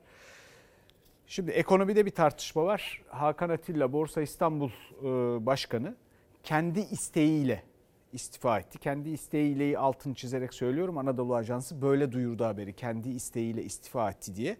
[1.27, 3.01] Şimdi ekonomide bir tartışma var.
[3.07, 5.05] Hakan Atilla Borsa İstanbul e,
[5.45, 5.95] Başkanı
[6.43, 7.68] kendi isteğiyle
[8.13, 8.79] istifa etti.
[8.79, 10.97] Kendi isteğiyle altını çizerek söylüyorum.
[10.97, 12.73] Anadolu Ajansı böyle duyurdu haberi.
[12.75, 14.57] Kendi isteğiyle istifa etti diye.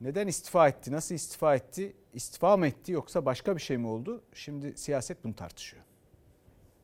[0.00, 0.92] Neden istifa etti?
[0.92, 1.96] Nasıl istifa etti?
[2.14, 4.22] İstifa mı etti yoksa başka bir şey mi oldu?
[4.34, 5.82] Şimdi siyaset bunu tartışıyor.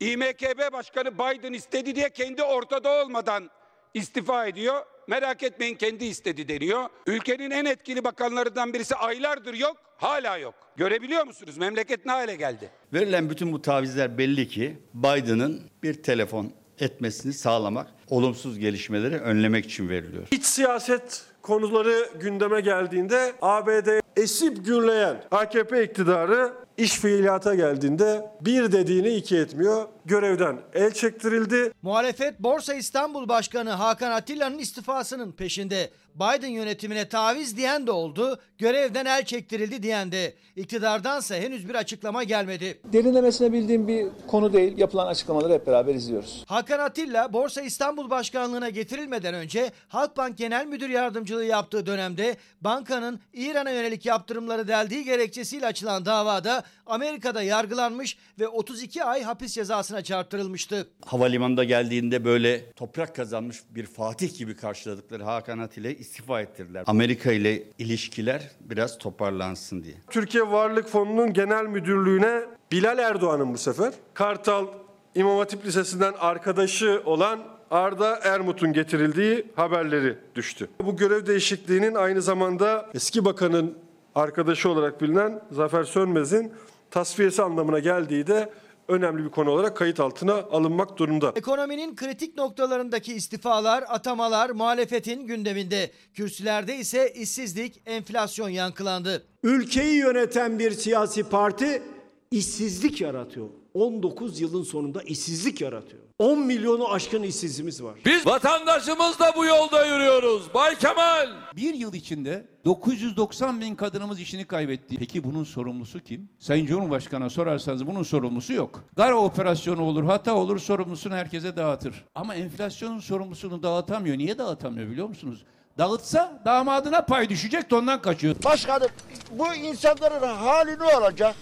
[0.00, 3.50] İMKB Başkanı Biden istedi diye kendi ortada olmadan
[3.94, 4.82] istifa ediyor.
[5.06, 6.88] Merak etmeyin kendi istedi deniyor.
[7.06, 10.54] Ülkenin en etkili bakanlarından birisi aylardır yok, hala yok.
[10.76, 11.56] Görebiliyor musunuz?
[11.56, 12.70] Memleket ne hale geldi?
[12.92, 19.88] Verilen bütün bu tavizler belli ki Biden'ın bir telefon etmesini sağlamak, olumsuz gelişmeleri önlemek için
[19.88, 20.26] veriliyor.
[20.30, 26.52] İç siyaset konuları gündeme geldiğinde ABD esip gürleyen AKP iktidarı
[26.82, 29.88] iş fiiliyata geldiğinde bir dediğini iki etmiyor.
[30.04, 31.72] Görevden el çektirildi.
[31.82, 35.90] Muhalefet Borsa İstanbul Başkanı Hakan Atilla'nın istifasının peşinde.
[36.14, 40.34] Biden yönetimine taviz diyen de oldu, görevden el çektirildi diyen de.
[40.56, 42.80] İktidardansa henüz bir açıklama gelmedi.
[42.92, 44.78] Derinlemesine bildiğim bir konu değil.
[44.78, 46.44] Yapılan açıklamaları hep beraber izliyoruz.
[46.46, 53.70] Hakan Atilla Borsa İstanbul Başkanlığı'na getirilmeden önce Halkbank Genel Müdür Yardımcılığı yaptığı dönemde bankanın İran'a
[53.70, 60.88] yönelik yaptırımları deldiği gerekçesiyle açılan davada Amerika'da yargılanmış ve 32 ay hapis cezasına çarptırılmıştı.
[61.06, 66.84] Havalimanında geldiğinde böyle toprak kazanmış bir fatih gibi karşıladıkları Hakan Atilla'yı istifa ettirdiler.
[66.86, 69.94] Amerika ile ilişkiler biraz toparlansın diye.
[70.10, 72.40] Türkiye Varlık Fonu'nun genel müdürlüğüne
[72.72, 74.66] Bilal Erdoğan'ın bu sefer Kartal
[75.14, 80.68] İmam Hatip Lisesi'nden arkadaşı olan Arda Ermut'un getirildiği haberleri düştü.
[80.80, 83.78] Bu görev değişikliğinin aynı zamanda eski bakanın
[84.14, 86.52] arkadaşı olarak bilinen Zafer Sönmez'in
[86.90, 88.52] tasfiyesi anlamına geldiği de
[88.88, 91.32] önemli bir konu olarak kayıt altına alınmak durumda.
[91.36, 95.90] Ekonominin kritik noktalarındaki istifalar, atamalar muhalefetin gündeminde.
[96.14, 99.26] Kürsülerde ise işsizlik, enflasyon yankılandı.
[99.42, 101.82] Ülkeyi yöneten bir siyasi parti
[102.30, 103.48] işsizlik yaratıyor.
[103.74, 106.02] 19 yılın sonunda işsizlik yaratıyor.
[106.18, 107.98] 10 milyonu aşkın işsizimiz var.
[108.06, 110.54] Biz vatandaşımızla bu yolda yürüyoruz.
[110.54, 111.28] Bay Kemal.
[111.56, 114.96] Bir yıl içinde 990 bin kadınımız işini kaybetti.
[114.96, 116.28] Peki bunun sorumlusu kim?
[116.38, 118.84] Sayın Cumhurbaşkanı'na sorarsanız bunun sorumlusu yok.
[118.96, 122.04] Gara operasyonu olur, hata olur, sorumlusunu herkese dağıtır.
[122.14, 124.18] Ama enflasyonun sorumlusunu dağıtamıyor.
[124.18, 125.44] Niye dağıtamıyor biliyor musunuz?
[125.78, 128.36] Dağıtsa damadına pay düşecek de ondan kaçıyor.
[128.44, 128.88] Başkanım
[129.30, 131.34] bu insanların hali ne olacak?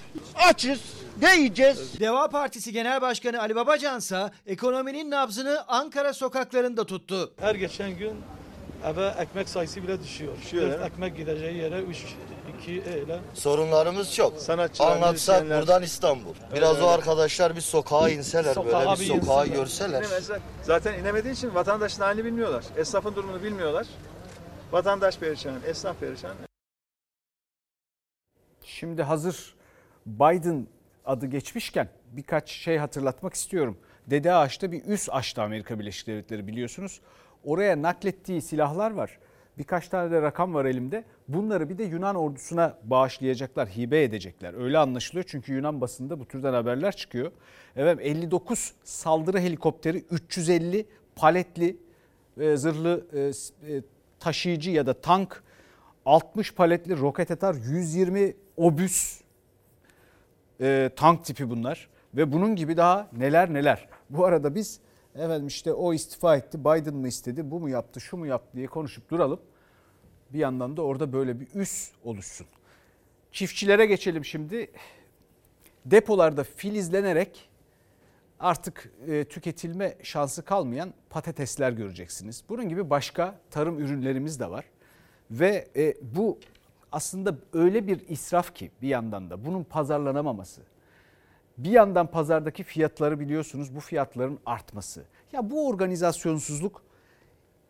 [0.49, 0.81] Açız.
[1.23, 2.01] Ne yiyeceğiz?
[2.01, 7.33] Deva Partisi Genel Başkanı Ali Babacan ise ekonominin nabzını Ankara sokaklarında tuttu.
[7.41, 8.13] Her geçen gün
[8.85, 10.33] eve ekmek sayısı bile düşüyor.
[10.43, 11.97] Düşüyor, Dört ekmek gideceği yere 3
[12.63, 13.19] 2 ile.
[13.35, 14.39] Sorunlarımız çok.
[14.39, 15.61] Sanatçılar, Anlatsak müzisyenler.
[15.61, 16.35] buradan İstanbul.
[16.57, 16.85] Biraz Evet.
[16.85, 19.59] o arkadaşlar bir sokağa inseler Sokağa böyle bir bir sokağı insinler.
[19.59, 20.03] görseler.
[20.03, 20.39] İnemezler.
[20.63, 22.65] Zaten inemediği için vatandaşın halini bilmiyorlar.
[22.77, 23.87] Esnafın durumunu bilmiyorlar.
[24.73, 26.37] Vatandaş perişan, esnaf perişan.
[28.63, 29.55] Şimdi hazır
[30.07, 30.67] Biden
[31.05, 33.79] adı geçmişken birkaç şey hatırlatmak istiyorum.
[34.07, 37.01] Dede Ağaç'ta bir üs açtı Amerika Birleşik Devletleri biliyorsunuz.
[37.45, 39.19] Oraya naklettiği silahlar var.
[39.59, 41.05] Birkaç tane de rakam var elimde.
[41.29, 44.55] Bunları bir de Yunan ordusuna bağışlayacaklar, hibe edecekler.
[44.55, 47.33] Öyle anlaşılıyor çünkü Yunan basında bu türden haberler çıkıyor.
[47.77, 51.77] Evet 59 saldırı helikopteri, 350 paletli
[52.41, 53.21] e, zırhlı e,
[53.75, 53.83] e,
[54.21, 55.43] taşıyıcı ya da tank,
[56.07, 59.21] 60 paletli roket atar, 120 obüs
[60.61, 63.89] e, tank tipi bunlar ve bunun gibi daha neler neler.
[64.11, 64.81] Bu arada biz
[65.15, 68.67] efendim işte o istifa etti, Biden mı istedi, bu mu yaptı, şu mu yaptı diye
[68.67, 69.41] konuşup duralım.
[70.33, 72.47] Bir yandan da orada böyle bir üs oluşsun.
[73.33, 74.71] Çiftçilere geçelim şimdi.
[75.85, 77.50] Depolarda filizlenerek
[78.41, 82.45] artık e, tüketilme şansı kalmayan patatesler göreceksiniz.
[82.49, 84.65] Bunun gibi başka tarım ürünlerimiz de var.
[85.31, 86.39] Ve e, bu
[86.93, 90.61] aslında öyle bir israf ki bir yandan da bunun pazarlanamaması.
[91.59, 95.05] Bir yandan pazardaki fiyatları biliyorsunuz bu fiyatların artması.
[95.33, 96.83] Ya bu organizasyonsuzluk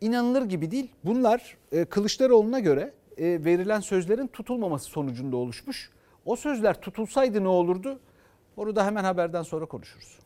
[0.00, 0.90] inanılır gibi değil.
[1.04, 5.90] Bunlar e, Kılıçdaroğlu'na göre e, verilen sözlerin tutulmaması sonucunda oluşmuş.
[6.24, 8.00] O sözler tutulsaydı ne olurdu?
[8.56, 10.18] Onu da hemen haberden sonra konuşuruz.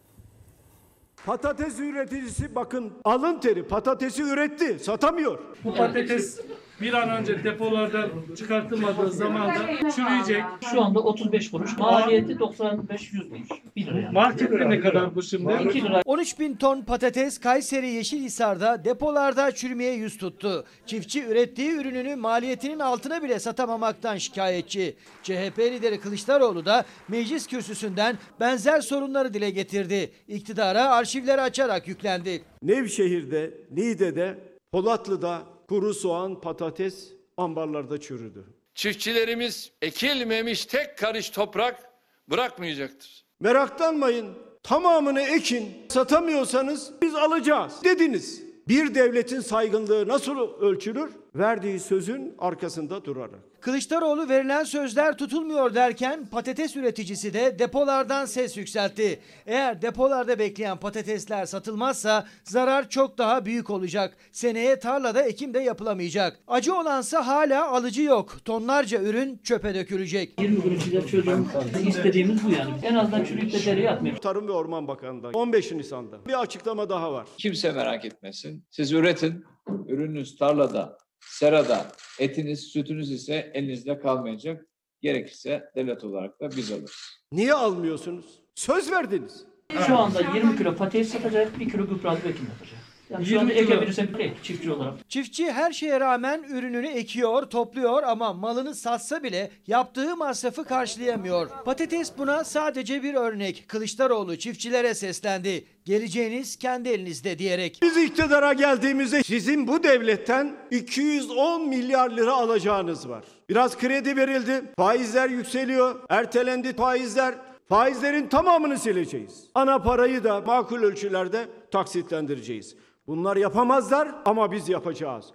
[1.27, 5.39] Patates üreticisi bakın alın teri patatesi üretti satamıyor.
[5.65, 6.41] Bu patates
[6.81, 10.43] bir an önce depolardan çıkartılmadığı zaman da çürüyecek.
[10.73, 11.79] Şu anda 35 kuruş.
[11.79, 13.49] Maliyeti 95-100 kuruş.
[13.77, 14.13] 1 lira.
[14.13, 15.53] Markette ne kadar bu şimdi?
[15.69, 16.03] 2 lira.
[16.05, 20.65] 13 bin ton patates Kayseri Yeşilhisar'da depolarda çürümeye yüz tuttu.
[20.87, 24.97] Çiftçi ürettiği ürününü maliyetinin altına bile satamamaktan şikayetçi.
[25.23, 30.11] CHP lideri Kılıçdaroğlu da meclis kürsüsünden benzer sorunları dile getirdi.
[30.29, 32.43] İktidara arşivleri açarak yüklendi.
[32.63, 34.39] Nevşehir'de, Niğde'de,
[34.73, 38.45] Polatlı'da kuru soğan, patates ambarlarda çürüdü.
[38.75, 41.91] Çiftçilerimiz ekilmemiş tek karış toprak
[42.29, 43.25] bırakmayacaktır.
[43.41, 44.35] Meraklanmayın.
[44.63, 45.71] Tamamını ekin.
[45.89, 48.43] Satamıyorsanız biz alacağız dediniz.
[48.69, 51.11] Bir devletin saygınlığı nasıl ölçülür?
[51.35, 53.41] Verdiği sözün arkasında durarak.
[53.61, 59.21] Kılıçdaroğlu verilen sözler tutulmuyor derken patates üreticisi de depolardan ses yükseltti.
[59.47, 64.17] Eğer depolarda bekleyen patatesler satılmazsa zarar çok daha büyük olacak.
[64.33, 66.39] Seneye tarlada ekim de yapılamayacak.
[66.49, 68.45] Acı olansa hala alıcı yok.
[68.45, 70.41] Tonlarca ürün çöpe dökülecek.
[70.41, 71.49] 20 kuruş size çözüm
[71.89, 72.71] istediğimiz bu yani.
[72.83, 74.21] En azından çürüyüp de dereye atmayalım.
[74.21, 77.27] Tarım ve Orman Bakanı'ndan 15 Nisan'da bir açıklama daha var.
[77.39, 78.65] Kimse merak etmesin.
[78.71, 79.45] Siz üretin.
[79.89, 81.87] Ürününüz tarlada, serada,
[82.19, 84.67] etiniz, sütünüz ise elinizde kalmayacak.
[85.01, 86.97] Gerekirse devlet olarak da biz alırız.
[87.33, 88.25] Niye almıyorsunuz?
[88.55, 89.45] Söz verdiniz.
[89.87, 92.84] Şu anda 20 kilo patates satacak, 1 kilo gübre ekim yapacak.
[93.15, 93.75] Yani şu 20 anda kilo.
[93.75, 95.11] ekebilirsem ek çiftçi olarak.
[95.11, 101.49] Çiftçi her şeye rağmen ürününü ekiyor, topluyor ama malını satsa bile yaptığı masrafı karşılayamıyor.
[101.65, 103.65] Patates buna sadece bir örnek.
[103.69, 105.65] Kılıçdaroğlu çiftçilere seslendi.
[105.85, 107.79] Geleceğiniz kendi elinizde diyerek.
[107.83, 113.25] Biz iktidara geldiğimizde sizin bu devletten 210 milyar lira alacağınız var.
[113.49, 117.35] Biraz kredi verildi, faizler yükseliyor, ertelendi faizler.
[117.69, 119.45] Faizlerin tamamını sileceğiz.
[119.55, 122.77] Ana parayı da makul ölçülerde taksitlendireceğiz.
[123.07, 125.27] Bunlar yapamazlar ama biz yapacağız.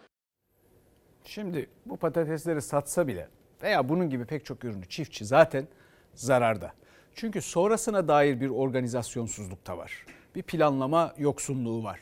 [1.23, 3.27] Şimdi bu patatesleri satsa bile
[3.63, 5.67] veya bunun gibi pek çok ürünü çiftçi zaten
[6.13, 6.73] zararda.
[7.15, 10.05] Çünkü sonrasına dair bir organizasyonsuzluk da var.
[10.36, 11.99] bir planlama yoksunluğu var.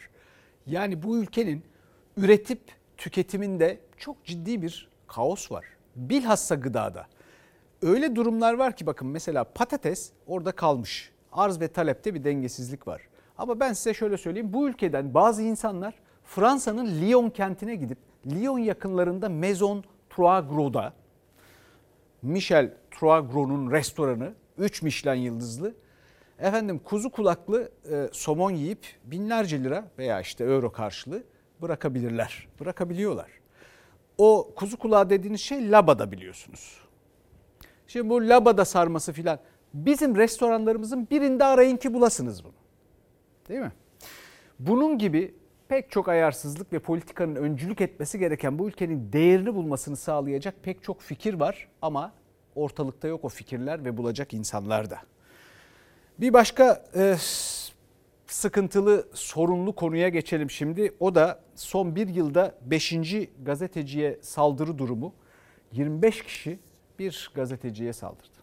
[0.65, 1.63] Yani bu ülkenin
[2.17, 2.59] üretip
[2.97, 5.65] tüketiminde çok ciddi bir kaos var.
[5.95, 7.07] Bilhassa gıdada.
[7.81, 11.11] Öyle durumlar var ki bakın mesela patates orada kalmış.
[11.31, 13.01] Arz ve talepte bir dengesizlik var.
[13.37, 14.53] Ama ben size şöyle söyleyeyim.
[14.53, 20.93] Bu ülkeden bazı insanlar Fransa'nın Lyon kentine gidip Lyon yakınlarında Maison Troagro'da
[22.21, 25.73] Michel Troagro'nun restoranı 3 Michelin yıldızlı
[26.39, 31.23] efendim kuzu kulaklı e, somon yiyip binlerce lira veya işte euro karşılığı
[31.61, 32.47] bırakabilirler.
[32.59, 33.31] Bırakabiliyorlar.
[34.17, 36.81] O kuzu kulağı dediğiniz şey labada biliyorsunuz.
[37.87, 39.39] Şimdi bu labada sarması filan
[39.73, 42.53] bizim restoranlarımızın birinde arayın ki bulasınız bunu.
[43.49, 43.71] Değil mi?
[44.59, 45.35] Bunun gibi
[45.67, 51.01] pek çok ayarsızlık ve politikanın öncülük etmesi gereken bu ülkenin değerini bulmasını sağlayacak pek çok
[51.01, 52.13] fikir var ama
[52.55, 54.99] ortalıkta yok o fikirler ve bulacak insanlar da.
[56.19, 57.15] Bir başka e,
[58.27, 60.95] sıkıntılı, sorunlu konuya geçelim şimdi.
[60.99, 62.93] O da son bir yılda 5.
[63.43, 65.13] gazeteciye saldırı durumu.
[65.71, 66.59] 25 kişi
[66.99, 68.37] bir gazeteciye saldırdı.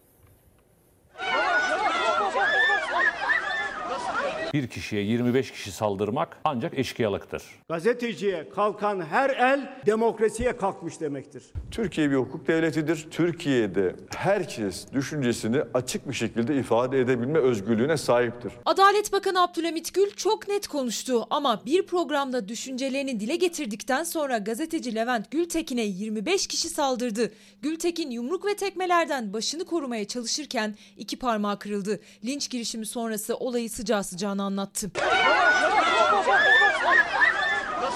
[4.55, 7.43] Bir kişiye 25 kişi saldırmak ancak eşkıyalıktır.
[7.69, 11.43] Gazeteciye kalkan her el demokrasiye kalkmış demektir.
[11.71, 13.07] Türkiye bir hukuk devletidir.
[13.11, 18.53] Türkiye'de herkes düşüncesini açık bir şekilde ifade edebilme özgürlüğüne sahiptir.
[18.65, 24.95] Adalet Bakanı Abdülhamit Gül çok net konuştu ama bir programda düşüncelerini dile getirdikten sonra gazeteci
[24.95, 27.31] Levent Gültekin'e 25 kişi saldırdı.
[27.61, 31.99] Gültekin yumruk ve tekmelerden başını korumaya çalışırken iki parmağı kırıldı.
[32.25, 34.91] Linç girişimi sonrası olayı sıcağı sıcağına anlattı.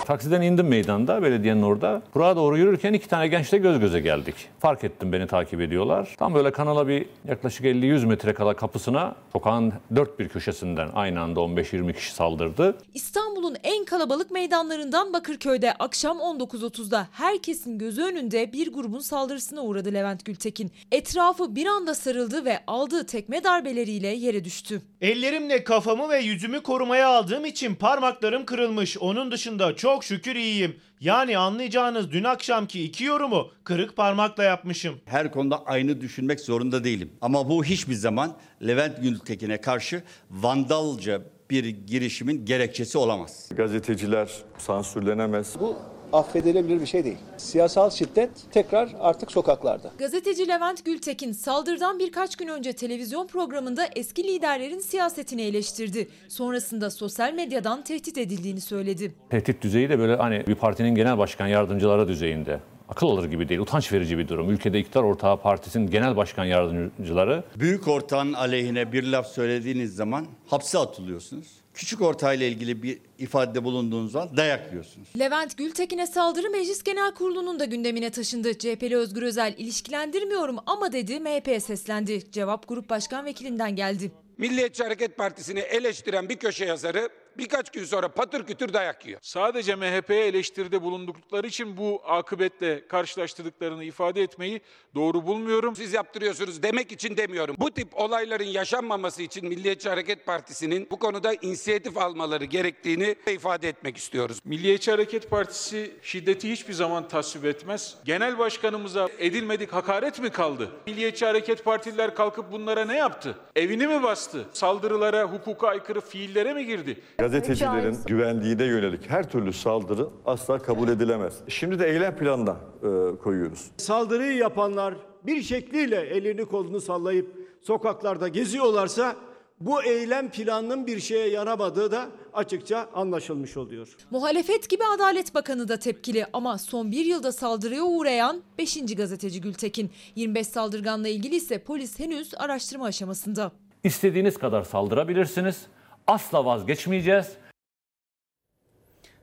[0.10, 2.02] Taksiden indim meydanda belediyenin orada.
[2.15, 4.36] Buraya doğru yürürken iki tane gençle göz göze geldik.
[4.60, 6.15] Fark ettim beni takip ediyorlar.
[6.19, 11.39] Tam böyle kanala bir yaklaşık 50-100 metre kala kapısına sokağın dört bir köşesinden aynı anda
[11.39, 12.78] 15-20 kişi saldırdı.
[12.93, 20.26] İstanbul'un en kalabalık meydanlarından Bakırköy'de akşam 19.30'da herkesin gözü önünde bir grubun saldırısına uğradı Levent
[20.26, 20.72] Gültekin.
[20.91, 24.82] Etrafı bir anda sarıldı ve aldığı tekme darbeleriyle yere düştü.
[25.02, 28.98] Ellerimle kafamı ve yüzümü korumaya aldığım için parmaklarım kırılmış.
[28.98, 30.76] Onun dışında çok şükür iyiyim.
[31.00, 34.96] Yani anlayacağınız dün akşamki iki yorumu kırık parmakla yapmışım.
[35.06, 37.12] Her konuda aynı düşünmek zorunda değilim.
[37.22, 43.50] Ama bu hiçbir zaman Levent Gültekin'e karşı vandalca bir girişimin gerekçesi olamaz.
[43.58, 45.56] Gazeteciler sansürlenemez.
[45.60, 45.78] Bu
[46.13, 47.17] affedilebilir bir şey değil.
[47.38, 49.91] Siyasal şiddet tekrar artık sokaklarda.
[49.98, 56.08] Gazeteci Levent Gültekin saldırıdan birkaç gün önce televizyon programında eski liderlerin siyasetini eleştirdi.
[56.28, 59.13] Sonrasında sosyal medyadan tehdit edildiğini söyledi.
[59.30, 62.60] Tehdit düzeyi de böyle hani bir partinin genel başkan yardımcıları düzeyinde.
[62.89, 64.50] Akıl alır gibi değil, utanç verici bir durum.
[64.50, 70.78] Ülkede iktidar ortağı partisinin genel başkan yardımcıları Büyük ortağın aleyhine bir laf söylediğiniz zaman hapse
[70.78, 71.48] atılıyorsunuz.
[71.80, 75.08] Küçük ortağıyla ilgili bir ifadede bulunduğunuz zaman dayak yiyorsunuz.
[75.20, 78.58] Levent Gültekin'e saldırı Meclis Genel Kurulu'nun da gündemine taşındı.
[78.58, 82.32] CHP'li Özgür Özel ilişkilendirmiyorum ama dedi MHP'ye seslendi.
[82.32, 84.12] Cevap Grup Başkan Vekilinden geldi.
[84.38, 89.19] Milliyetçi Hareket Partisi'ni eleştiren bir köşe yazarı birkaç gün sonra patır kütür dayak yiyor.
[89.23, 94.62] Sadece MHP'ye eleştiride bulundukları için bu akıbetle karşılaştırdıklarını ifade etmeyi
[94.95, 95.75] doğru bulmuyorum.
[95.75, 97.56] Siz yaptırıyorsunuz demek için demiyorum.
[97.60, 103.97] Bu tip olayların yaşanmaması için Milliyetçi Hareket Partisi'nin bu konuda inisiyatif almaları gerektiğini ifade etmek
[103.97, 104.39] istiyoruz.
[104.45, 107.97] Milliyetçi Hareket Partisi şiddeti hiçbir zaman tasvip etmez.
[108.06, 110.71] Genel başkanımıza edilmedik hakaret mi kaldı?
[110.88, 113.38] Milliyetçi Hareket Partililer kalkıp bunlara ne yaptı?
[113.56, 114.45] Evini mi bastı?
[114.54, 117.02] Saldırılara, hukuka aykırı fiillere mi girdi?
[117.32, 121.34] Gazetecilerin güvenliğine yönelik her türlü saldırı asla kabul edilemez.
[121.48, 122.52] Şimdi de eylem planına
[122.84, 123.65] e, koyuyoruz.
[123.78, 124.94] Saldırıyı yapanlar
[125.26, 129.15] bir şekliyle elini kolunu sallayıp sokaklarda geziyorlarsa
[129.60, 133.88] bu eylem planının bir şeye yaramadığı da açıkça anlaşılmış oluyor.
[134.12, 138.96] Muhalefet gibi Adalet Bakanı da tepkili ama son bir yılda saldırıya uğrayan 5.
[138.96, 139.92] gazeteci Gültekin.
[140.15, 143.52] 25 saldırganla ilgili ise polis henüz araştırma aşamasında.
[143.84, 145.62] istediğiniz kadar saldırabilirsiniz.
[146.10, 147.38] Asla vazgeçmeyeceğiz.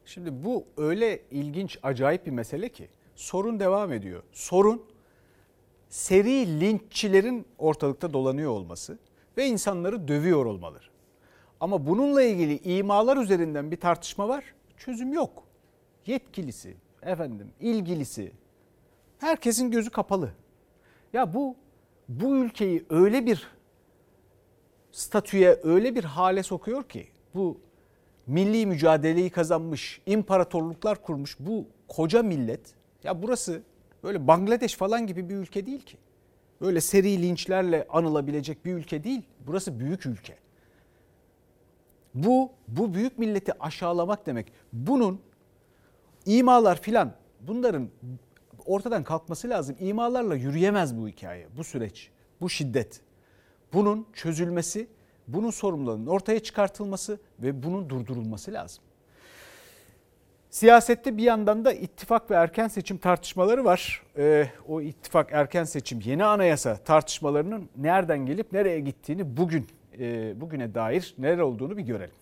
[0.04, 4.22] Şimdi bu öyle ilginç, acayip bir mesele ki sorun devam ediyor.
[4.32, 4.82] Sorun
[5.88, 8.98] seri linççilerin ortalıkta dolanıyor olması
[9.36, 10.84] ve insanları dövüyor olmaları.
[11.60, 14.44] Ama bununla ilgili imalar üzerinden bir tartışma var.
[14.76, 15.42] Çözüm yok.
[16.06, 18.32] Yetkilisi, efendim, ilgilisi
[19.18, 20.32] herkesin gözü kapalı.
[21.12, 21.56] Ya bu
[22.08, 23.55] bu ülkeyi öyle bir
[24.96, 27.60] statüye öyle bir hale sokuyor ki bu
[28.26, 32.74] milli mücadeleyi kazanmış, imparatorluklar kurmuş bu koca millet
[33.04, 33.62] ya burası
[34.02, 35.96] böyle Bangladeş falan gibi bir ülke değil ki.
[36.60, 39.22] Böyle seri linçlerle anılabilecek bir ülke değil.
[39.46, 40.36] Burası büyük ülke.
[42.14, 44.52] Bu, bu büyük milleti aşağılamak demek.
[44.72, 45.20] Bunun
[46.26, 47.88] imalar filan bunların
[48.66, 49.76] ortadan kalkması lazım.
[49.80, 53.05] İmalarla yürüyemez bu hikaye, bu süreç, bu şiddet.
[53.76, 54.88] Bunun çözülmesi,
[55.28, 58.84] bunun sorumluluğunun ortaya çıkartılması ve bunun durdurulması lazım.
[60.50, 64.02] Siyasette bir yandan da ittifak ve erken seçim tartışmaları var.
[64.18, 69.66] Ee, o ittifak erken seçim yeni anayasa tartışmalarının nereden gelip nereye gittiğini bugün
[69.98, 72.16] e, bugüne dair neler olduğunu bir görelim.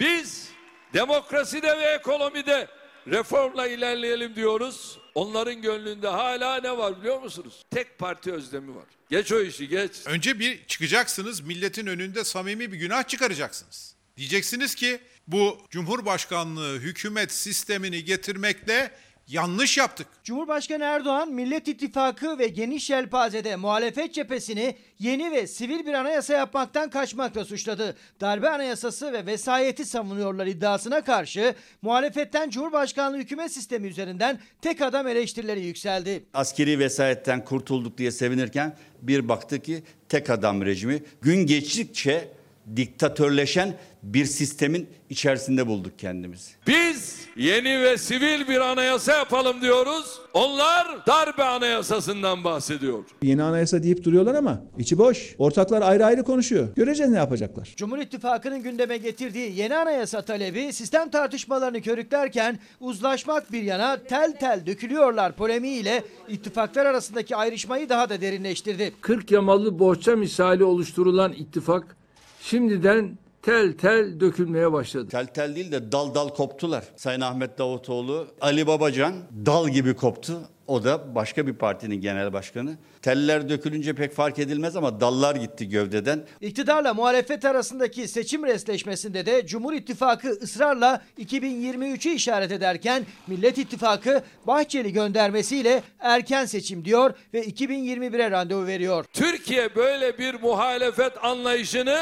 [0.00, 0.52] Biz
[0.94, 2.66] demokraside ve ekonomide
[3.06, 4.98] reformla ilerleyelim diyoruz.
[5.14, 7.62] Onların gönlünde hala ne var biliyor musunuz?
[7.70, 8.84] Tek parti özlemi var.
[9.10, 9.92] Geç o işi geç.
[10.06, 13.94] Önce bir çıkacaksınız milletin önünde samimi bir günah çıkaracaksınız.
[14.16, 18.90] Diyeceksiniz ki bu Cumhurbaşkanlığı hükümet sistemini getirmekle
[19.30, 20.06] yanlış yaptık.
[20.24, 26.90] Cumhurbaşkanı Erdoğan Millet İttifakı ve geniş yelpazede muhalefet cephesini yeni ve sivil bir anayasa yapmaktan
[26.90, 27.96] kaçmakla suçladı.
[28.20, 35.60] Darbe anayasası ve vesayeti savunuyorlar iddiasına karşı muhalefetten Cumhurbaşkanlığı hükümet sistemi üzerinden tek adam eleştirileri
[35.60, 36.24] yükseldi.
[36.34, 42.39] Askeri vesayetten kurtulduk diye sevinirken bir baktı ki tek adam rejimi gün geçtikçe
[42.76, 46.50] diktatörleşen bir sistemin içerisinde bulduk kendimizi.
[46.66, 50.20] Biz yeni ve sivil bir anayasa yapalım diyoruz.
[50.34, 53.04] Onlar darbe anayasasından bahsediyor.
[53.22, 55.34] Yeni anayasa deyip duruyorlar ama içi boş.
[55.38, 56.68] Ortaklar ayrı ayrı konuşuyor.
[56.76, 57.74] Göreceğiz ne yapacaklar.
[57.76, 64.66] Cumhur İttifakı'nın gündeme getirdiği yeni anayasa talebi sistem tartışmalarını körüklerken uzlaşmak bir yana tel tel
[64.66, 68.92] dökülüyorlar polemiğiyle ittifaklar arasındaki ayrışmayı daha da derinleştirdi.
[69.00, 71.99] 40 yamalı bohça misali oluşturulan ittifak
[72.42, 75.08] şimdiden tel tel dökülmeye başladı.
[75.10, 76.84] Tel tel değil de dal dal koptular.
[76.96, 79.14] Sayın Ahmet Davutoğlu, Ali Babacan
[79.46, 80.40] dal gibi koptu.
[80.66, 82.74] O da başka bir partinin genel başkanı.
[83.02, 86.24] Teller dökülünce pek fark edilmez ama dallar gitti gövdeden.
[86.40, 94.92] İktidarla muhalefet arasındaki seçim resleşmesinde de Cumhur İttifakı ısrarla 2023'ü işaret ederken Millet İttifakı Bahçeli
[94.92, 99.04] göndermesiyle erken seçim diyor ve 2021'e randevu veriyor.
[99.12, 101.98] Türkiye böyle bir muhalefet anlayışını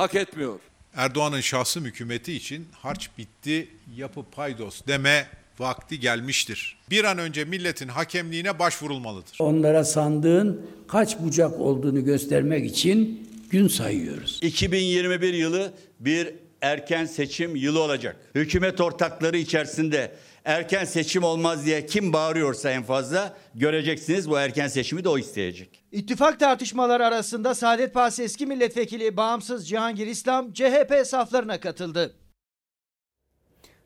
[0.00, 0.58] hak etmiyor.
[0.94, 5.26] Erdoğan'ın şahsım hükümeti için harç bitti, yapı paydos deme
[5.58, 6.78] vakti gelmiştir.
[6.90, 9.36] Bir an önce milletin hakemliğine başvurulmalıdır.
[9.38, 14.38] Onlara sandığın kaç bucak olduğunu göstermek için gün sayıyoruz.
[14.42, 18.16] 2021 yılı bir erken seçim yılı olacak.
[18.34, 20.12] Hükümet ortakları içerisinde
[20.44, 25.84] erken seçim olmaz diye kim bağırıyorsa en fazla göreceksiniz bu erken seçimi de o isteyecek.
[25.92, 32.16] İttifak tartışmaları arasında Saadet Partisi eski milletvekili bağımsız Cihangir İslam CHP saflarına katıldı.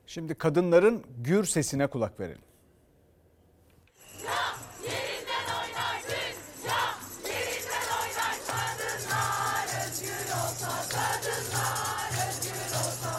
[0.07, 2.41] Şimdi kadınların gür sesine kulak verelim.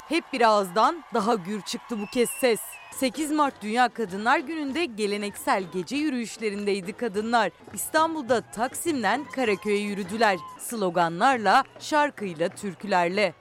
[0.09, 2.61] Hep bir ağızdan daha gür çıktı bu kez ses.
[3.01, 7.51] 8 Mart Dünya Kadınlar Günü'nde geleneksel gece yürüyüşlerindeydi kadınlar.
[7.75, 10.39] İstanbul'da Taksim'den Karaköy'e yürüdüler.
[10.59, 13.35] Sloganlarla, şarkıyla, türkülerle.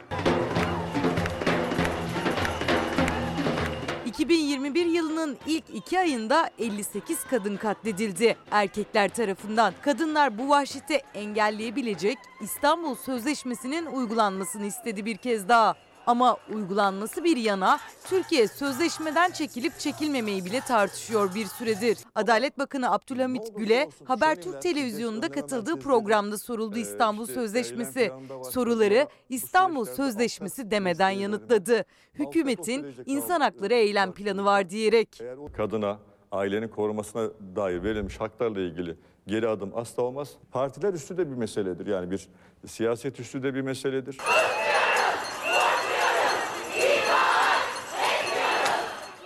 [4.06, 9.74] 2021 yılının ilk iki ayında 58 kadın katledildi erkekler tarafından.
[9.82, 15.85] Kadınlar bu vahşeti engelleyebilecek İstanbul Sözleşmesi'nin uygulanmasını istedi bir kez daha.
[16.08, 21.98] Ama uygulanması bir yana Türkiye sözleşmeden çekilip çekilmemeyi bile tartışıyor bir süredir.
[22.16, 28.12] Adalet Bakanı Abdülhamit Gül'e Habertürk Televizyonu'nda katıldığı programda soruldu İstanbul Sözleşmesi.
[28.52, 31.86] Soruları İstanbul Sözleşmesi demeden yanıtladı.
[32.14, 35.22] Hükümetin insan hakları eylem planı var diyerek.
[35.58, 36.00] Kadına,
[36.32, 38.98] ailenin korumasına dair verilmiş haklarla ilgili
[39.28, 40.30] geri adım asla olmaz.
[40.52, 41.88] Partiler üstü de bir meseledir.
[41.88, 42.28] Yani bir
[42.68, 44.18] siyaset üstü de bir meseledir.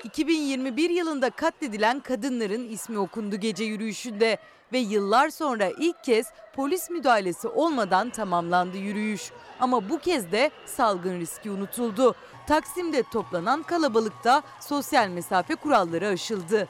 [0.03, 4.37] 2021 yılında katledilen kadınların ismi okundu gece yürüyüşünde
[4.73, 9.31] ve yıllar sonra ilk kez polis müdahalesi olmadan tamamlandı yürüyüş.
[9.59, 12.15] Ama bu kez de salgın riski unutuldu.
[12.47, 16.67] Taksim'de toplanan kalabalıkta sosyal mesafe kuralları aşıldı.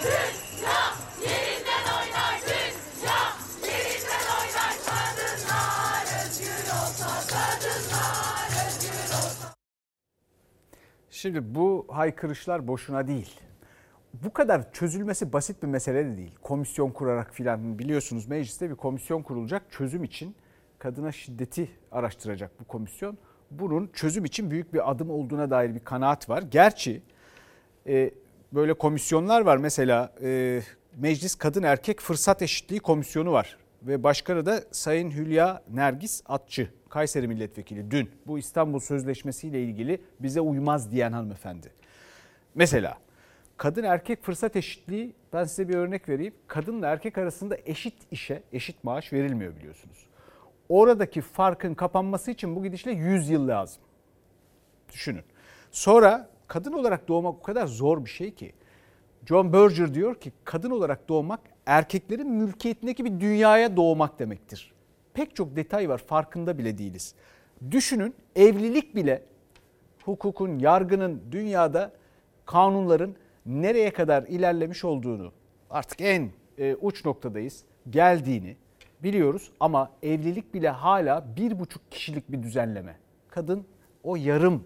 [11.21, 13.39] Şimdi bu haykırışlar boşuna değil.
[14.13, 16.35] Bu kadar çözülmesi basit bir mesele de değil.
[16.41, 20.35] Komisyon kurarak filan biliyorsunuz mecliste bir komisyon kurulacak çözüm için
[20.77, 23.17] kadına şiddeti araştıracak bu komisyon.
[23.51, 26.43] Bunun çözüm için büyük bir adım olduğuna dair bir kanaat var.
[26.51, 27.01] Gerçi
[27.87, 28.11] e,
[28.53, 30.61] böyle komisyonlar var mesela e,
[30.97, 37.27] Meclis Kadın Erkek Fırsat Eşitliği Komisyonu var ve başkanı da Sayın Hülya Nergis Atçı Kayseri
[37.27, 41.71] milletvekili dün bu İstanbul Sözleşmesi ile ilgili bize uymaz diyen hanımefendi.
[42.55, 42.97] Mesela
[43.57, 46.33] kadın erkek fırsat eşitliği ben size bir örnek vereyim.
[46.47, 50.05] Kadınla erkek arasında eşit işe eşit maaş verilmiyor biliyorsunuz.
[50.69, 53.81] Oradaki farkın kapanması için bu gidişle 100 yıl lazım.
[54.93, 55.23] Düşünün.
[55.71, 58.53] Sonra kadın olarak doğmak o kadar zor bir şey ki.
[59.25, 64.73] John Berger diyor ki kadın olarak doğmak erkeklerin mülkiyetindeki bir dünyaya doğmak demektir.
[65.19, 67.15] Pek çok detay var farkında bile değiliz.
[67.71, 69.23] Düşünün evlilik bile
[70.03, 71.91] hukukun, yargının, dünyada
[72.45, 73.15] kanunların
[73.45, 75.31] nereye kadar ilerlemiş olduğunu
[75.69, 78.55] artık en e, uç noktadayız geldiğini
[79.03, 82.95] biliyoruz ama evlilik bile hala bir buçuk kişilik bir düzenleme.
[83.29, 83.65] Kadın
[84.03, 84.63] o yarım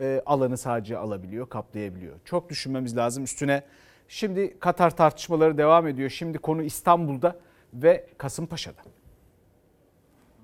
[0.00, 2.16] e, alanı sadece alabiliyor, kaplayabiliyor.
[2.24, 3.62] Çok düşünmemiz lazım üstüne.
[4.08, 6.10] Şimdi Katar tartışmaları devam ediyor.
[6.10, 7.36] Şimdi konu İstanbul'da
[7.74, 8.97] ve Kasımpaşa'da.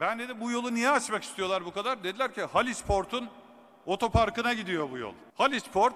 [0.01, 2.05] Ben dedim bu yolu niye açmak istiyorlar bu kadar?
[2.05, 3.29] Dediler ki Haliç Port'un
[3.87, 5.13] otoparkına gidiyor bu yol.
[5.35, 5.95] Haliç Port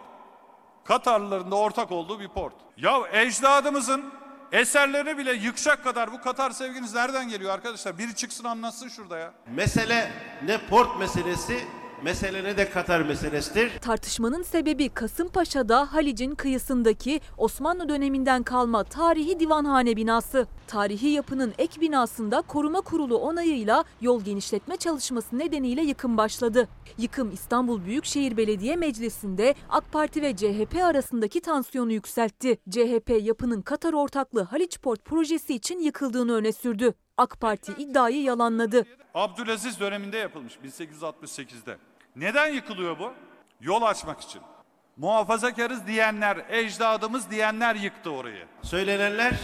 [0.84, 2.54] Katarlıların da ortak olduğu bir port.
[2.76, 4.04] Ya ecdadımızın
[4.52, 7.98] eserlerini bile yıkacak kadar bu Katar sevginiz nereden geliyor arkadaşlar?
[7.98, 9.32] Biri çıksın anlatsın şurada ya.
[9.46, 10.12] Mesele
[10.44, 11.66] ne port meselesi,
[12.02, 13.78] mesele ne de Katar meselesidir.
[13.78, 20.46] Tartışmanın sebebi Kasımpaşa'da Halic'in kıyısındaki Osmanlı döneminden kalma tarihi divanhane binası.
[20.66, 26.68] Tarihi yapının ek binasında koruma kurulu onayıyla yol genişletme çalışması nedeniyle yıkım başladı.
[26.98, 32.58] Yıkım İstanbul Büyükşehir Belediye Meclisi'nde AK Parti ve CHP arasındaki tansiyonu yükseltti.
[32.70, 36.94] CHP yapının Katar ortaklığı Haliç Port projesi için yıkıldığını öne sürdü.
[37.16, 38.84] AK Parti iddiayı yalanladı.
[39.14, 41.76] Abdülaziz döneminde yapılmış 1868'de.
[42.18, 43.12] Neden yıkılıyor bu?
[43.60, 44.42] Yol açmak için.
[44.96, 48.46] Muhafazakarız diyenler, ecdadımız diyenler yıktı orayı.
[48.62, 49.34] Söylenenler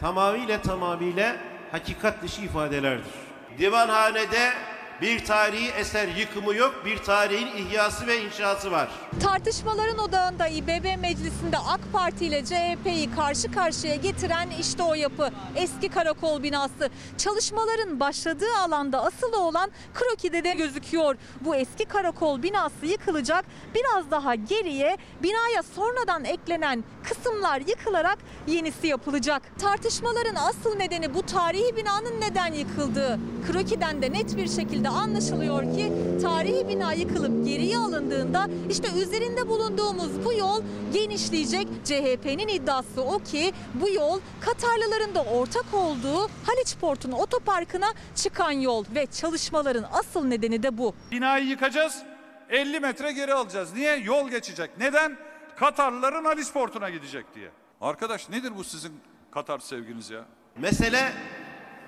[0.00, 1.36] tamamıyla tamamıyla
[1.72, 3.12] hakikat dışı ifadelerdir.
[3.58, 4.52] Divanhanede
[5.00, 8.88] bir tarihi eser yıkımı yok, bir tarihin ihyası ve inşası var.
[9.22, 15.30] Tartışmaların odağında İBB Meclisi'nde AK Parti ile CHP'yi karşı karşıya getiren işte o yapı.
[15.56, 16.90] Eski karakol binası.
[17.18, 21.16] Çalışmaların başladığı alanda asılı olan krokide de gözüküyor.
[21.40, 23.44] Bu eski karakol binası yıkılacak.
[23.74, 29.42] Biraz daha geriye binaya sonradan eklenen kısımlar yıkılarak yenisi yapılacak.
[29.58, 33.18] Tartışmaların asıl nedeni bu tarihi binanın neden yıkıldığı.
[33.52, 40.24] Krokiden de net bir şekilde anlaşılıyor ki tarihi bina yıkılıp geriye alındığında işte üzerinde bulunduğumuz
[40.24, 40.62] bu yol
[40.92, 41.68] genişleyecek.
[41.84, 48.84] CHP'nin iddiası o ki bu yol Katarlıların da ortak olduğu Haliç Port'un otoparkına çıkan yol
[48.94, 50.94] ve çalışmaların asıl nedeni de bu.
[51.10, 52.02] Binayı yıkacağız,
[52.48, 53.72] 50 metre geri alacağız.
[53.74, 53.96] Niye?
[53.96, 54.70] Yol geçecek.
[54.78, 55.16] Neden?
[55.56, 57.50] Katarlıların Haliç Portu'na gidecek diye.
[57.80, 58.92] Arkadaş nedir bu sizin
[59.30, 60.24] Katar sevginiz ya?
[60.56, 61.12] Mesele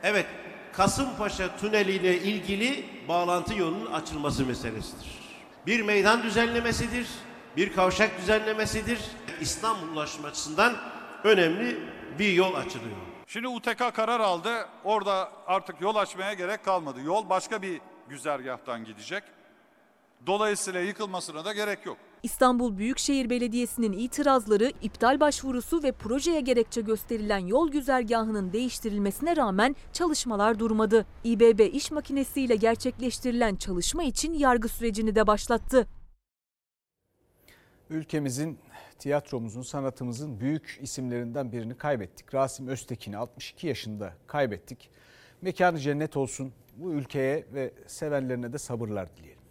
[0.02, 0.26] evet
[0.72, 5.22] Kasımpaşa Tüneli ile ilgili bağlantı yolunun açılması meselesidir.
[5.66, 7.08] Bir meydan düzenlemesidir,
[7.56, 9.00] bir kavşak düzenlemesidir.
[9.40, 10.76] İstanbul açısından
[11.24, 11.78] önemli
[12.18, 12.96] bir yol açılıyor.
[13.26, 14.68] Şimdi UTK karar aldı.
[14.84, 17.00] Orada artık yol açmaya gerek kalmadı.
[17.00, 19.22] Yol başka bir güzergahtan gidecek.
[20.26, 21.98] Dolayısıyla yıkılmasına da gerek yok.
[22.22, 30.58] İstanbul Büyükşehir Belediyesi'nin itirazları, iptal başvurusu ve projeye gerekçe gösterilen yol güzergahının değiştirilmesine rağmen çalışmalar
[30.58, 31.06] durmadı.
[31.24, 35.86] İBB iş makinesiyle gerçekleştirilen çalışma için yargı sürecini de başlattı.
[37.90, 38.58] Ülkemizin,
[38.98, 42.34] tiyatromuzun, sanatımızın büyük isimlerinden birini kaybettik.
[42.34, 44.90] Rasim Öztekin'i 62 yaşında kaybettik.
[45.42, 46.52] Mekanı cennet olsun.
[46.76, 49.41] Bu ülkeye ve sevenlerine de sabırlar dileyelim.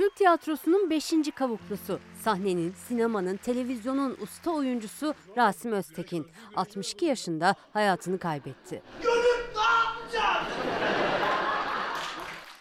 [0.00, 1.12] Türk tiyatrosunun 5.
[1.34, 6.26] kavuklusu, sahnenin, sinemanın, televizyonun usta oyuncusu Rasim Öztekin
[6.56, 8.82] 62 yaşında hayatını kaybetti.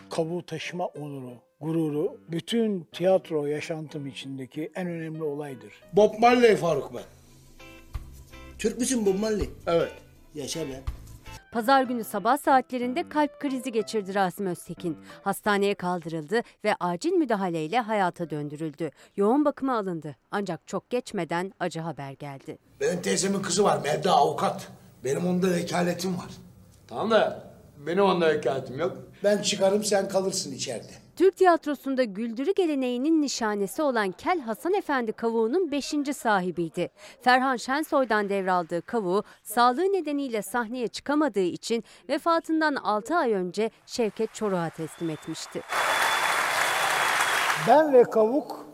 [0.09, 5.73] Kabuğu taşıma onuru, gururu bütün tiyatro yaşantım içindeki en önemli olaydır.
[5.93, 7.03] Bob Marley Faruk ben.
[8.57, 9.49] Türk müsün Bob Marley?
[9.67, 9.91] Evet.
[10.35, 10.83] Yaşa be.
[11.51, 14.97] Pazar günü sabah saatlerinde kalp krizi geçirdi Rasim Öztekin.
[15.23, 18.91] Hastaneye kaldırıldı ve acil müdahaleyle hayata döndürüldü.
[19.15, 20.15] Yoğun bakıma alındı.
[20.31, 22.57] Ancak çok geçmeden acı haber geldi.
[22.79, 24.67] Benim teyzemin kızı var Melda avukat.
[25.03, 26.29] Benim onda vekaletim var.
[26.87, 27.43] Tamam da
[27.77, 28.97] benim onda vekaletim yok.
[29.23, 30.91] Ben çıkarım sen kalırsın içeride.
[31.19, 35.93] Türk tiyatrosunda güldürü geleneğinin nişanesi olan Kel Hasan Efendi kavuğunun 5.
[36.15, 36.89] sahibiydi.
[37.21, 44.69] Ferhan Şensoy'dan devraldığı kavuğu sağlığı nedeniyle sahneye çıkamadığı için vefatından 6 ay önce Şevket Çoruh'a
[44.69, 45.61] teslim etmişti.
[47.67, 48.65] Ben ve Kavuk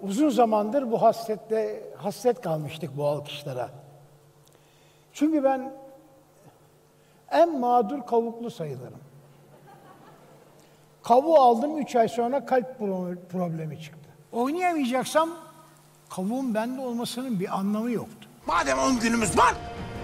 [0.00, 3.70] uzun zamandır bu hasrette hasret kalmıştık bu alkışlara.
[5.12, 5.72] Çünkü ben
[7.30, 9.13] en mağdur kavuklu sayılırım.
[11.04, 14.08] Kavuğu aldım 3 ay sonra kalp pro- problemi çıktı.
[14.32, 15.30] Oynayamayacaksam
[16.10, 18.28] kavuğun bende olmasının bir anlamı yoktu.
[18.46, 19.54] Madem 10 günümüz var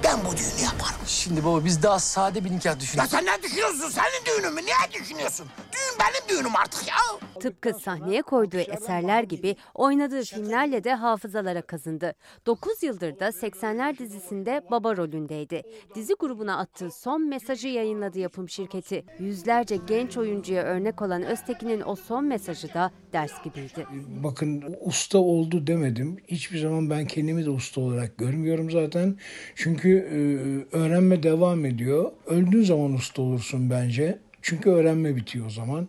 [0.05, 1.01] ben bu düğünü yaparım.
[1.07, 3.11] Şimdi baba biz daha sade bir nikah Ya düşünüyoruz.
[3.13, 3.89] sen ne düşünüyorsun?
[3.91, 4.61] Senin düğünün mü?
[4.65, 5.47] Niye düşünüyorsun?
[5.73, 6.95] Düğün benim düğünüm artık ya.
[7.41, 12.15] Tıpkı sahneye koyduğu eserler gibi oynadığı filmlerle de hafızalara kazındı.
[12.47, 15.63] 9 yıldır da 80'ler dizisinde baba rolündeydi.
[15.95, 19.05] Dizi grubuna attığı son mesajı yayınladı yapım şirketi.
[19.19, 23.87] Yüzlerce genç oyuncuya örnek olan Öztekin'in o son mesajı da ders gibiydi.
[24.23, 26.17] Bakın usta oldu demedim.
[26.29, 29.19] Hiçbir zaman ben kendimi de usta olarak görmüyorum zaten.
[29.55, 32.13] Çünkü e, öğrenme devam ediyor.
[32.27, 34.19] Öldüğün zaman usta olursun bence.
[34.43, 35.89] Çünkü öğrenme bitiyor o zaman.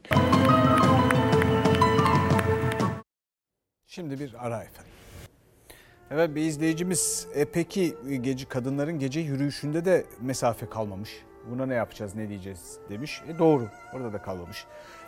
[3.87, 4.91] Şimdi bir ara efendim.
[6.11, 11.09] Evet bir izleyicimiz e peki gece kadınların gece yürüyüşünde de mesafe kalmamış.
[11.51, 13.21] Buna ne yapacağız ne diyeceğiz demiş.
[13.27, 14.65] E doğru orada da kalmamış.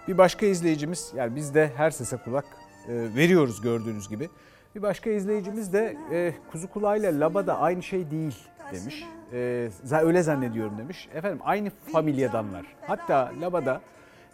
[0.08, 2.46] Bir başka izleyicimiz yani biz de her sese kulak
[2.88, 4.30] e, veriyoruz gördüğünüz gibi.
[4.76, 8.36] Bir başka izleyicimiz de e, kuzu kulağıyla labada aynı şey değil
[8.74, 9.03] demiş.
[9.34, 11.09] E, za- öyle zannediyorum demiş.
[11.13, 12.65] Efendim aynı familyadanlar.
[12.88, 13.82] Hatta labada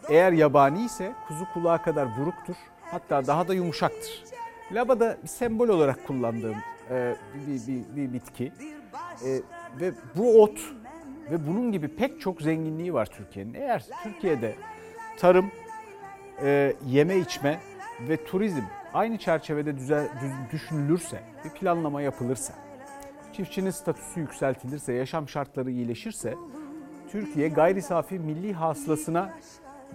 [0.08, 2.54] eğer yabani ise kuzu kulağı kadar buruktur.
[2.82, 4.24] Hatta daha da yumuşaktır.
[4.72, 6.56] Labada bir sembol olarak kullandığım
[6.90, 7.14] e,
[7.46, 8.52] bir, bir, bir bitki.
[9.24, 9.28] E,
[9.80, 10.60] ve bu ot
[11.30, 13.54] ve bunun gibi pek çok zenginliği var Türkiye'nin.
[13.54, 14.54] Eğer Türkiye'de
[15.18, 15.50] tarım,
[16.42, 17.60] e, yeme içme
[18.08, 18.62] ve turizm
[18.94, 22.52] aynı çerçevede düze, düz- düşünülürse, bir planlama yapılırsa,
[23.40, 26.34] çiftçinin statüsü yükseltilirse, yaşam şartları iyileşirse,
[27.12, 29.30] Türkiye gayri safi milli hasılasına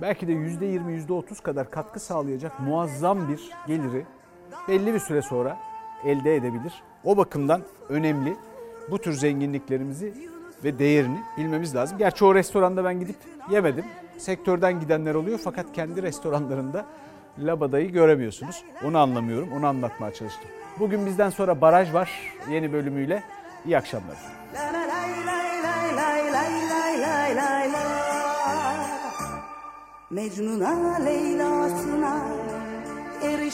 [0.02, 4.06] belki de %20, %30 kadar katkı sağlayacak muazzam bir geliri
[4.68, 5.58] belli bir süre sonra
[6.06, 6.74] elde edebilir.
[7.04, 8.36] O bakımdan önemli
[8.92, 10.14] bu tür zenginliklerimizi
[10.64, 11.98] ve değerini bilmemiz lazım.
[11.98, 13.18] Gerçi o restoranda ben gidip
[13.52, 13.86] yemedim.
[14.18, 16.86] Sektörden gidenler oluyor fakat kendi restoranlarında
[17.40, 18.64] labadayı göremiyorsunuz.
[18.86, 20.50] Onu anlamıyorum, onu anlatmaya çalıştım.
[20.80, 22.10] Bugün bizden sonra baraj var
[22.50, 23.24] yeni bölümüyle.
[23.66, 24.18] İyi akşamlar.
[30.10, 32.22] Mecnun'a Leyla'sına
[33.24, 33.54] eriş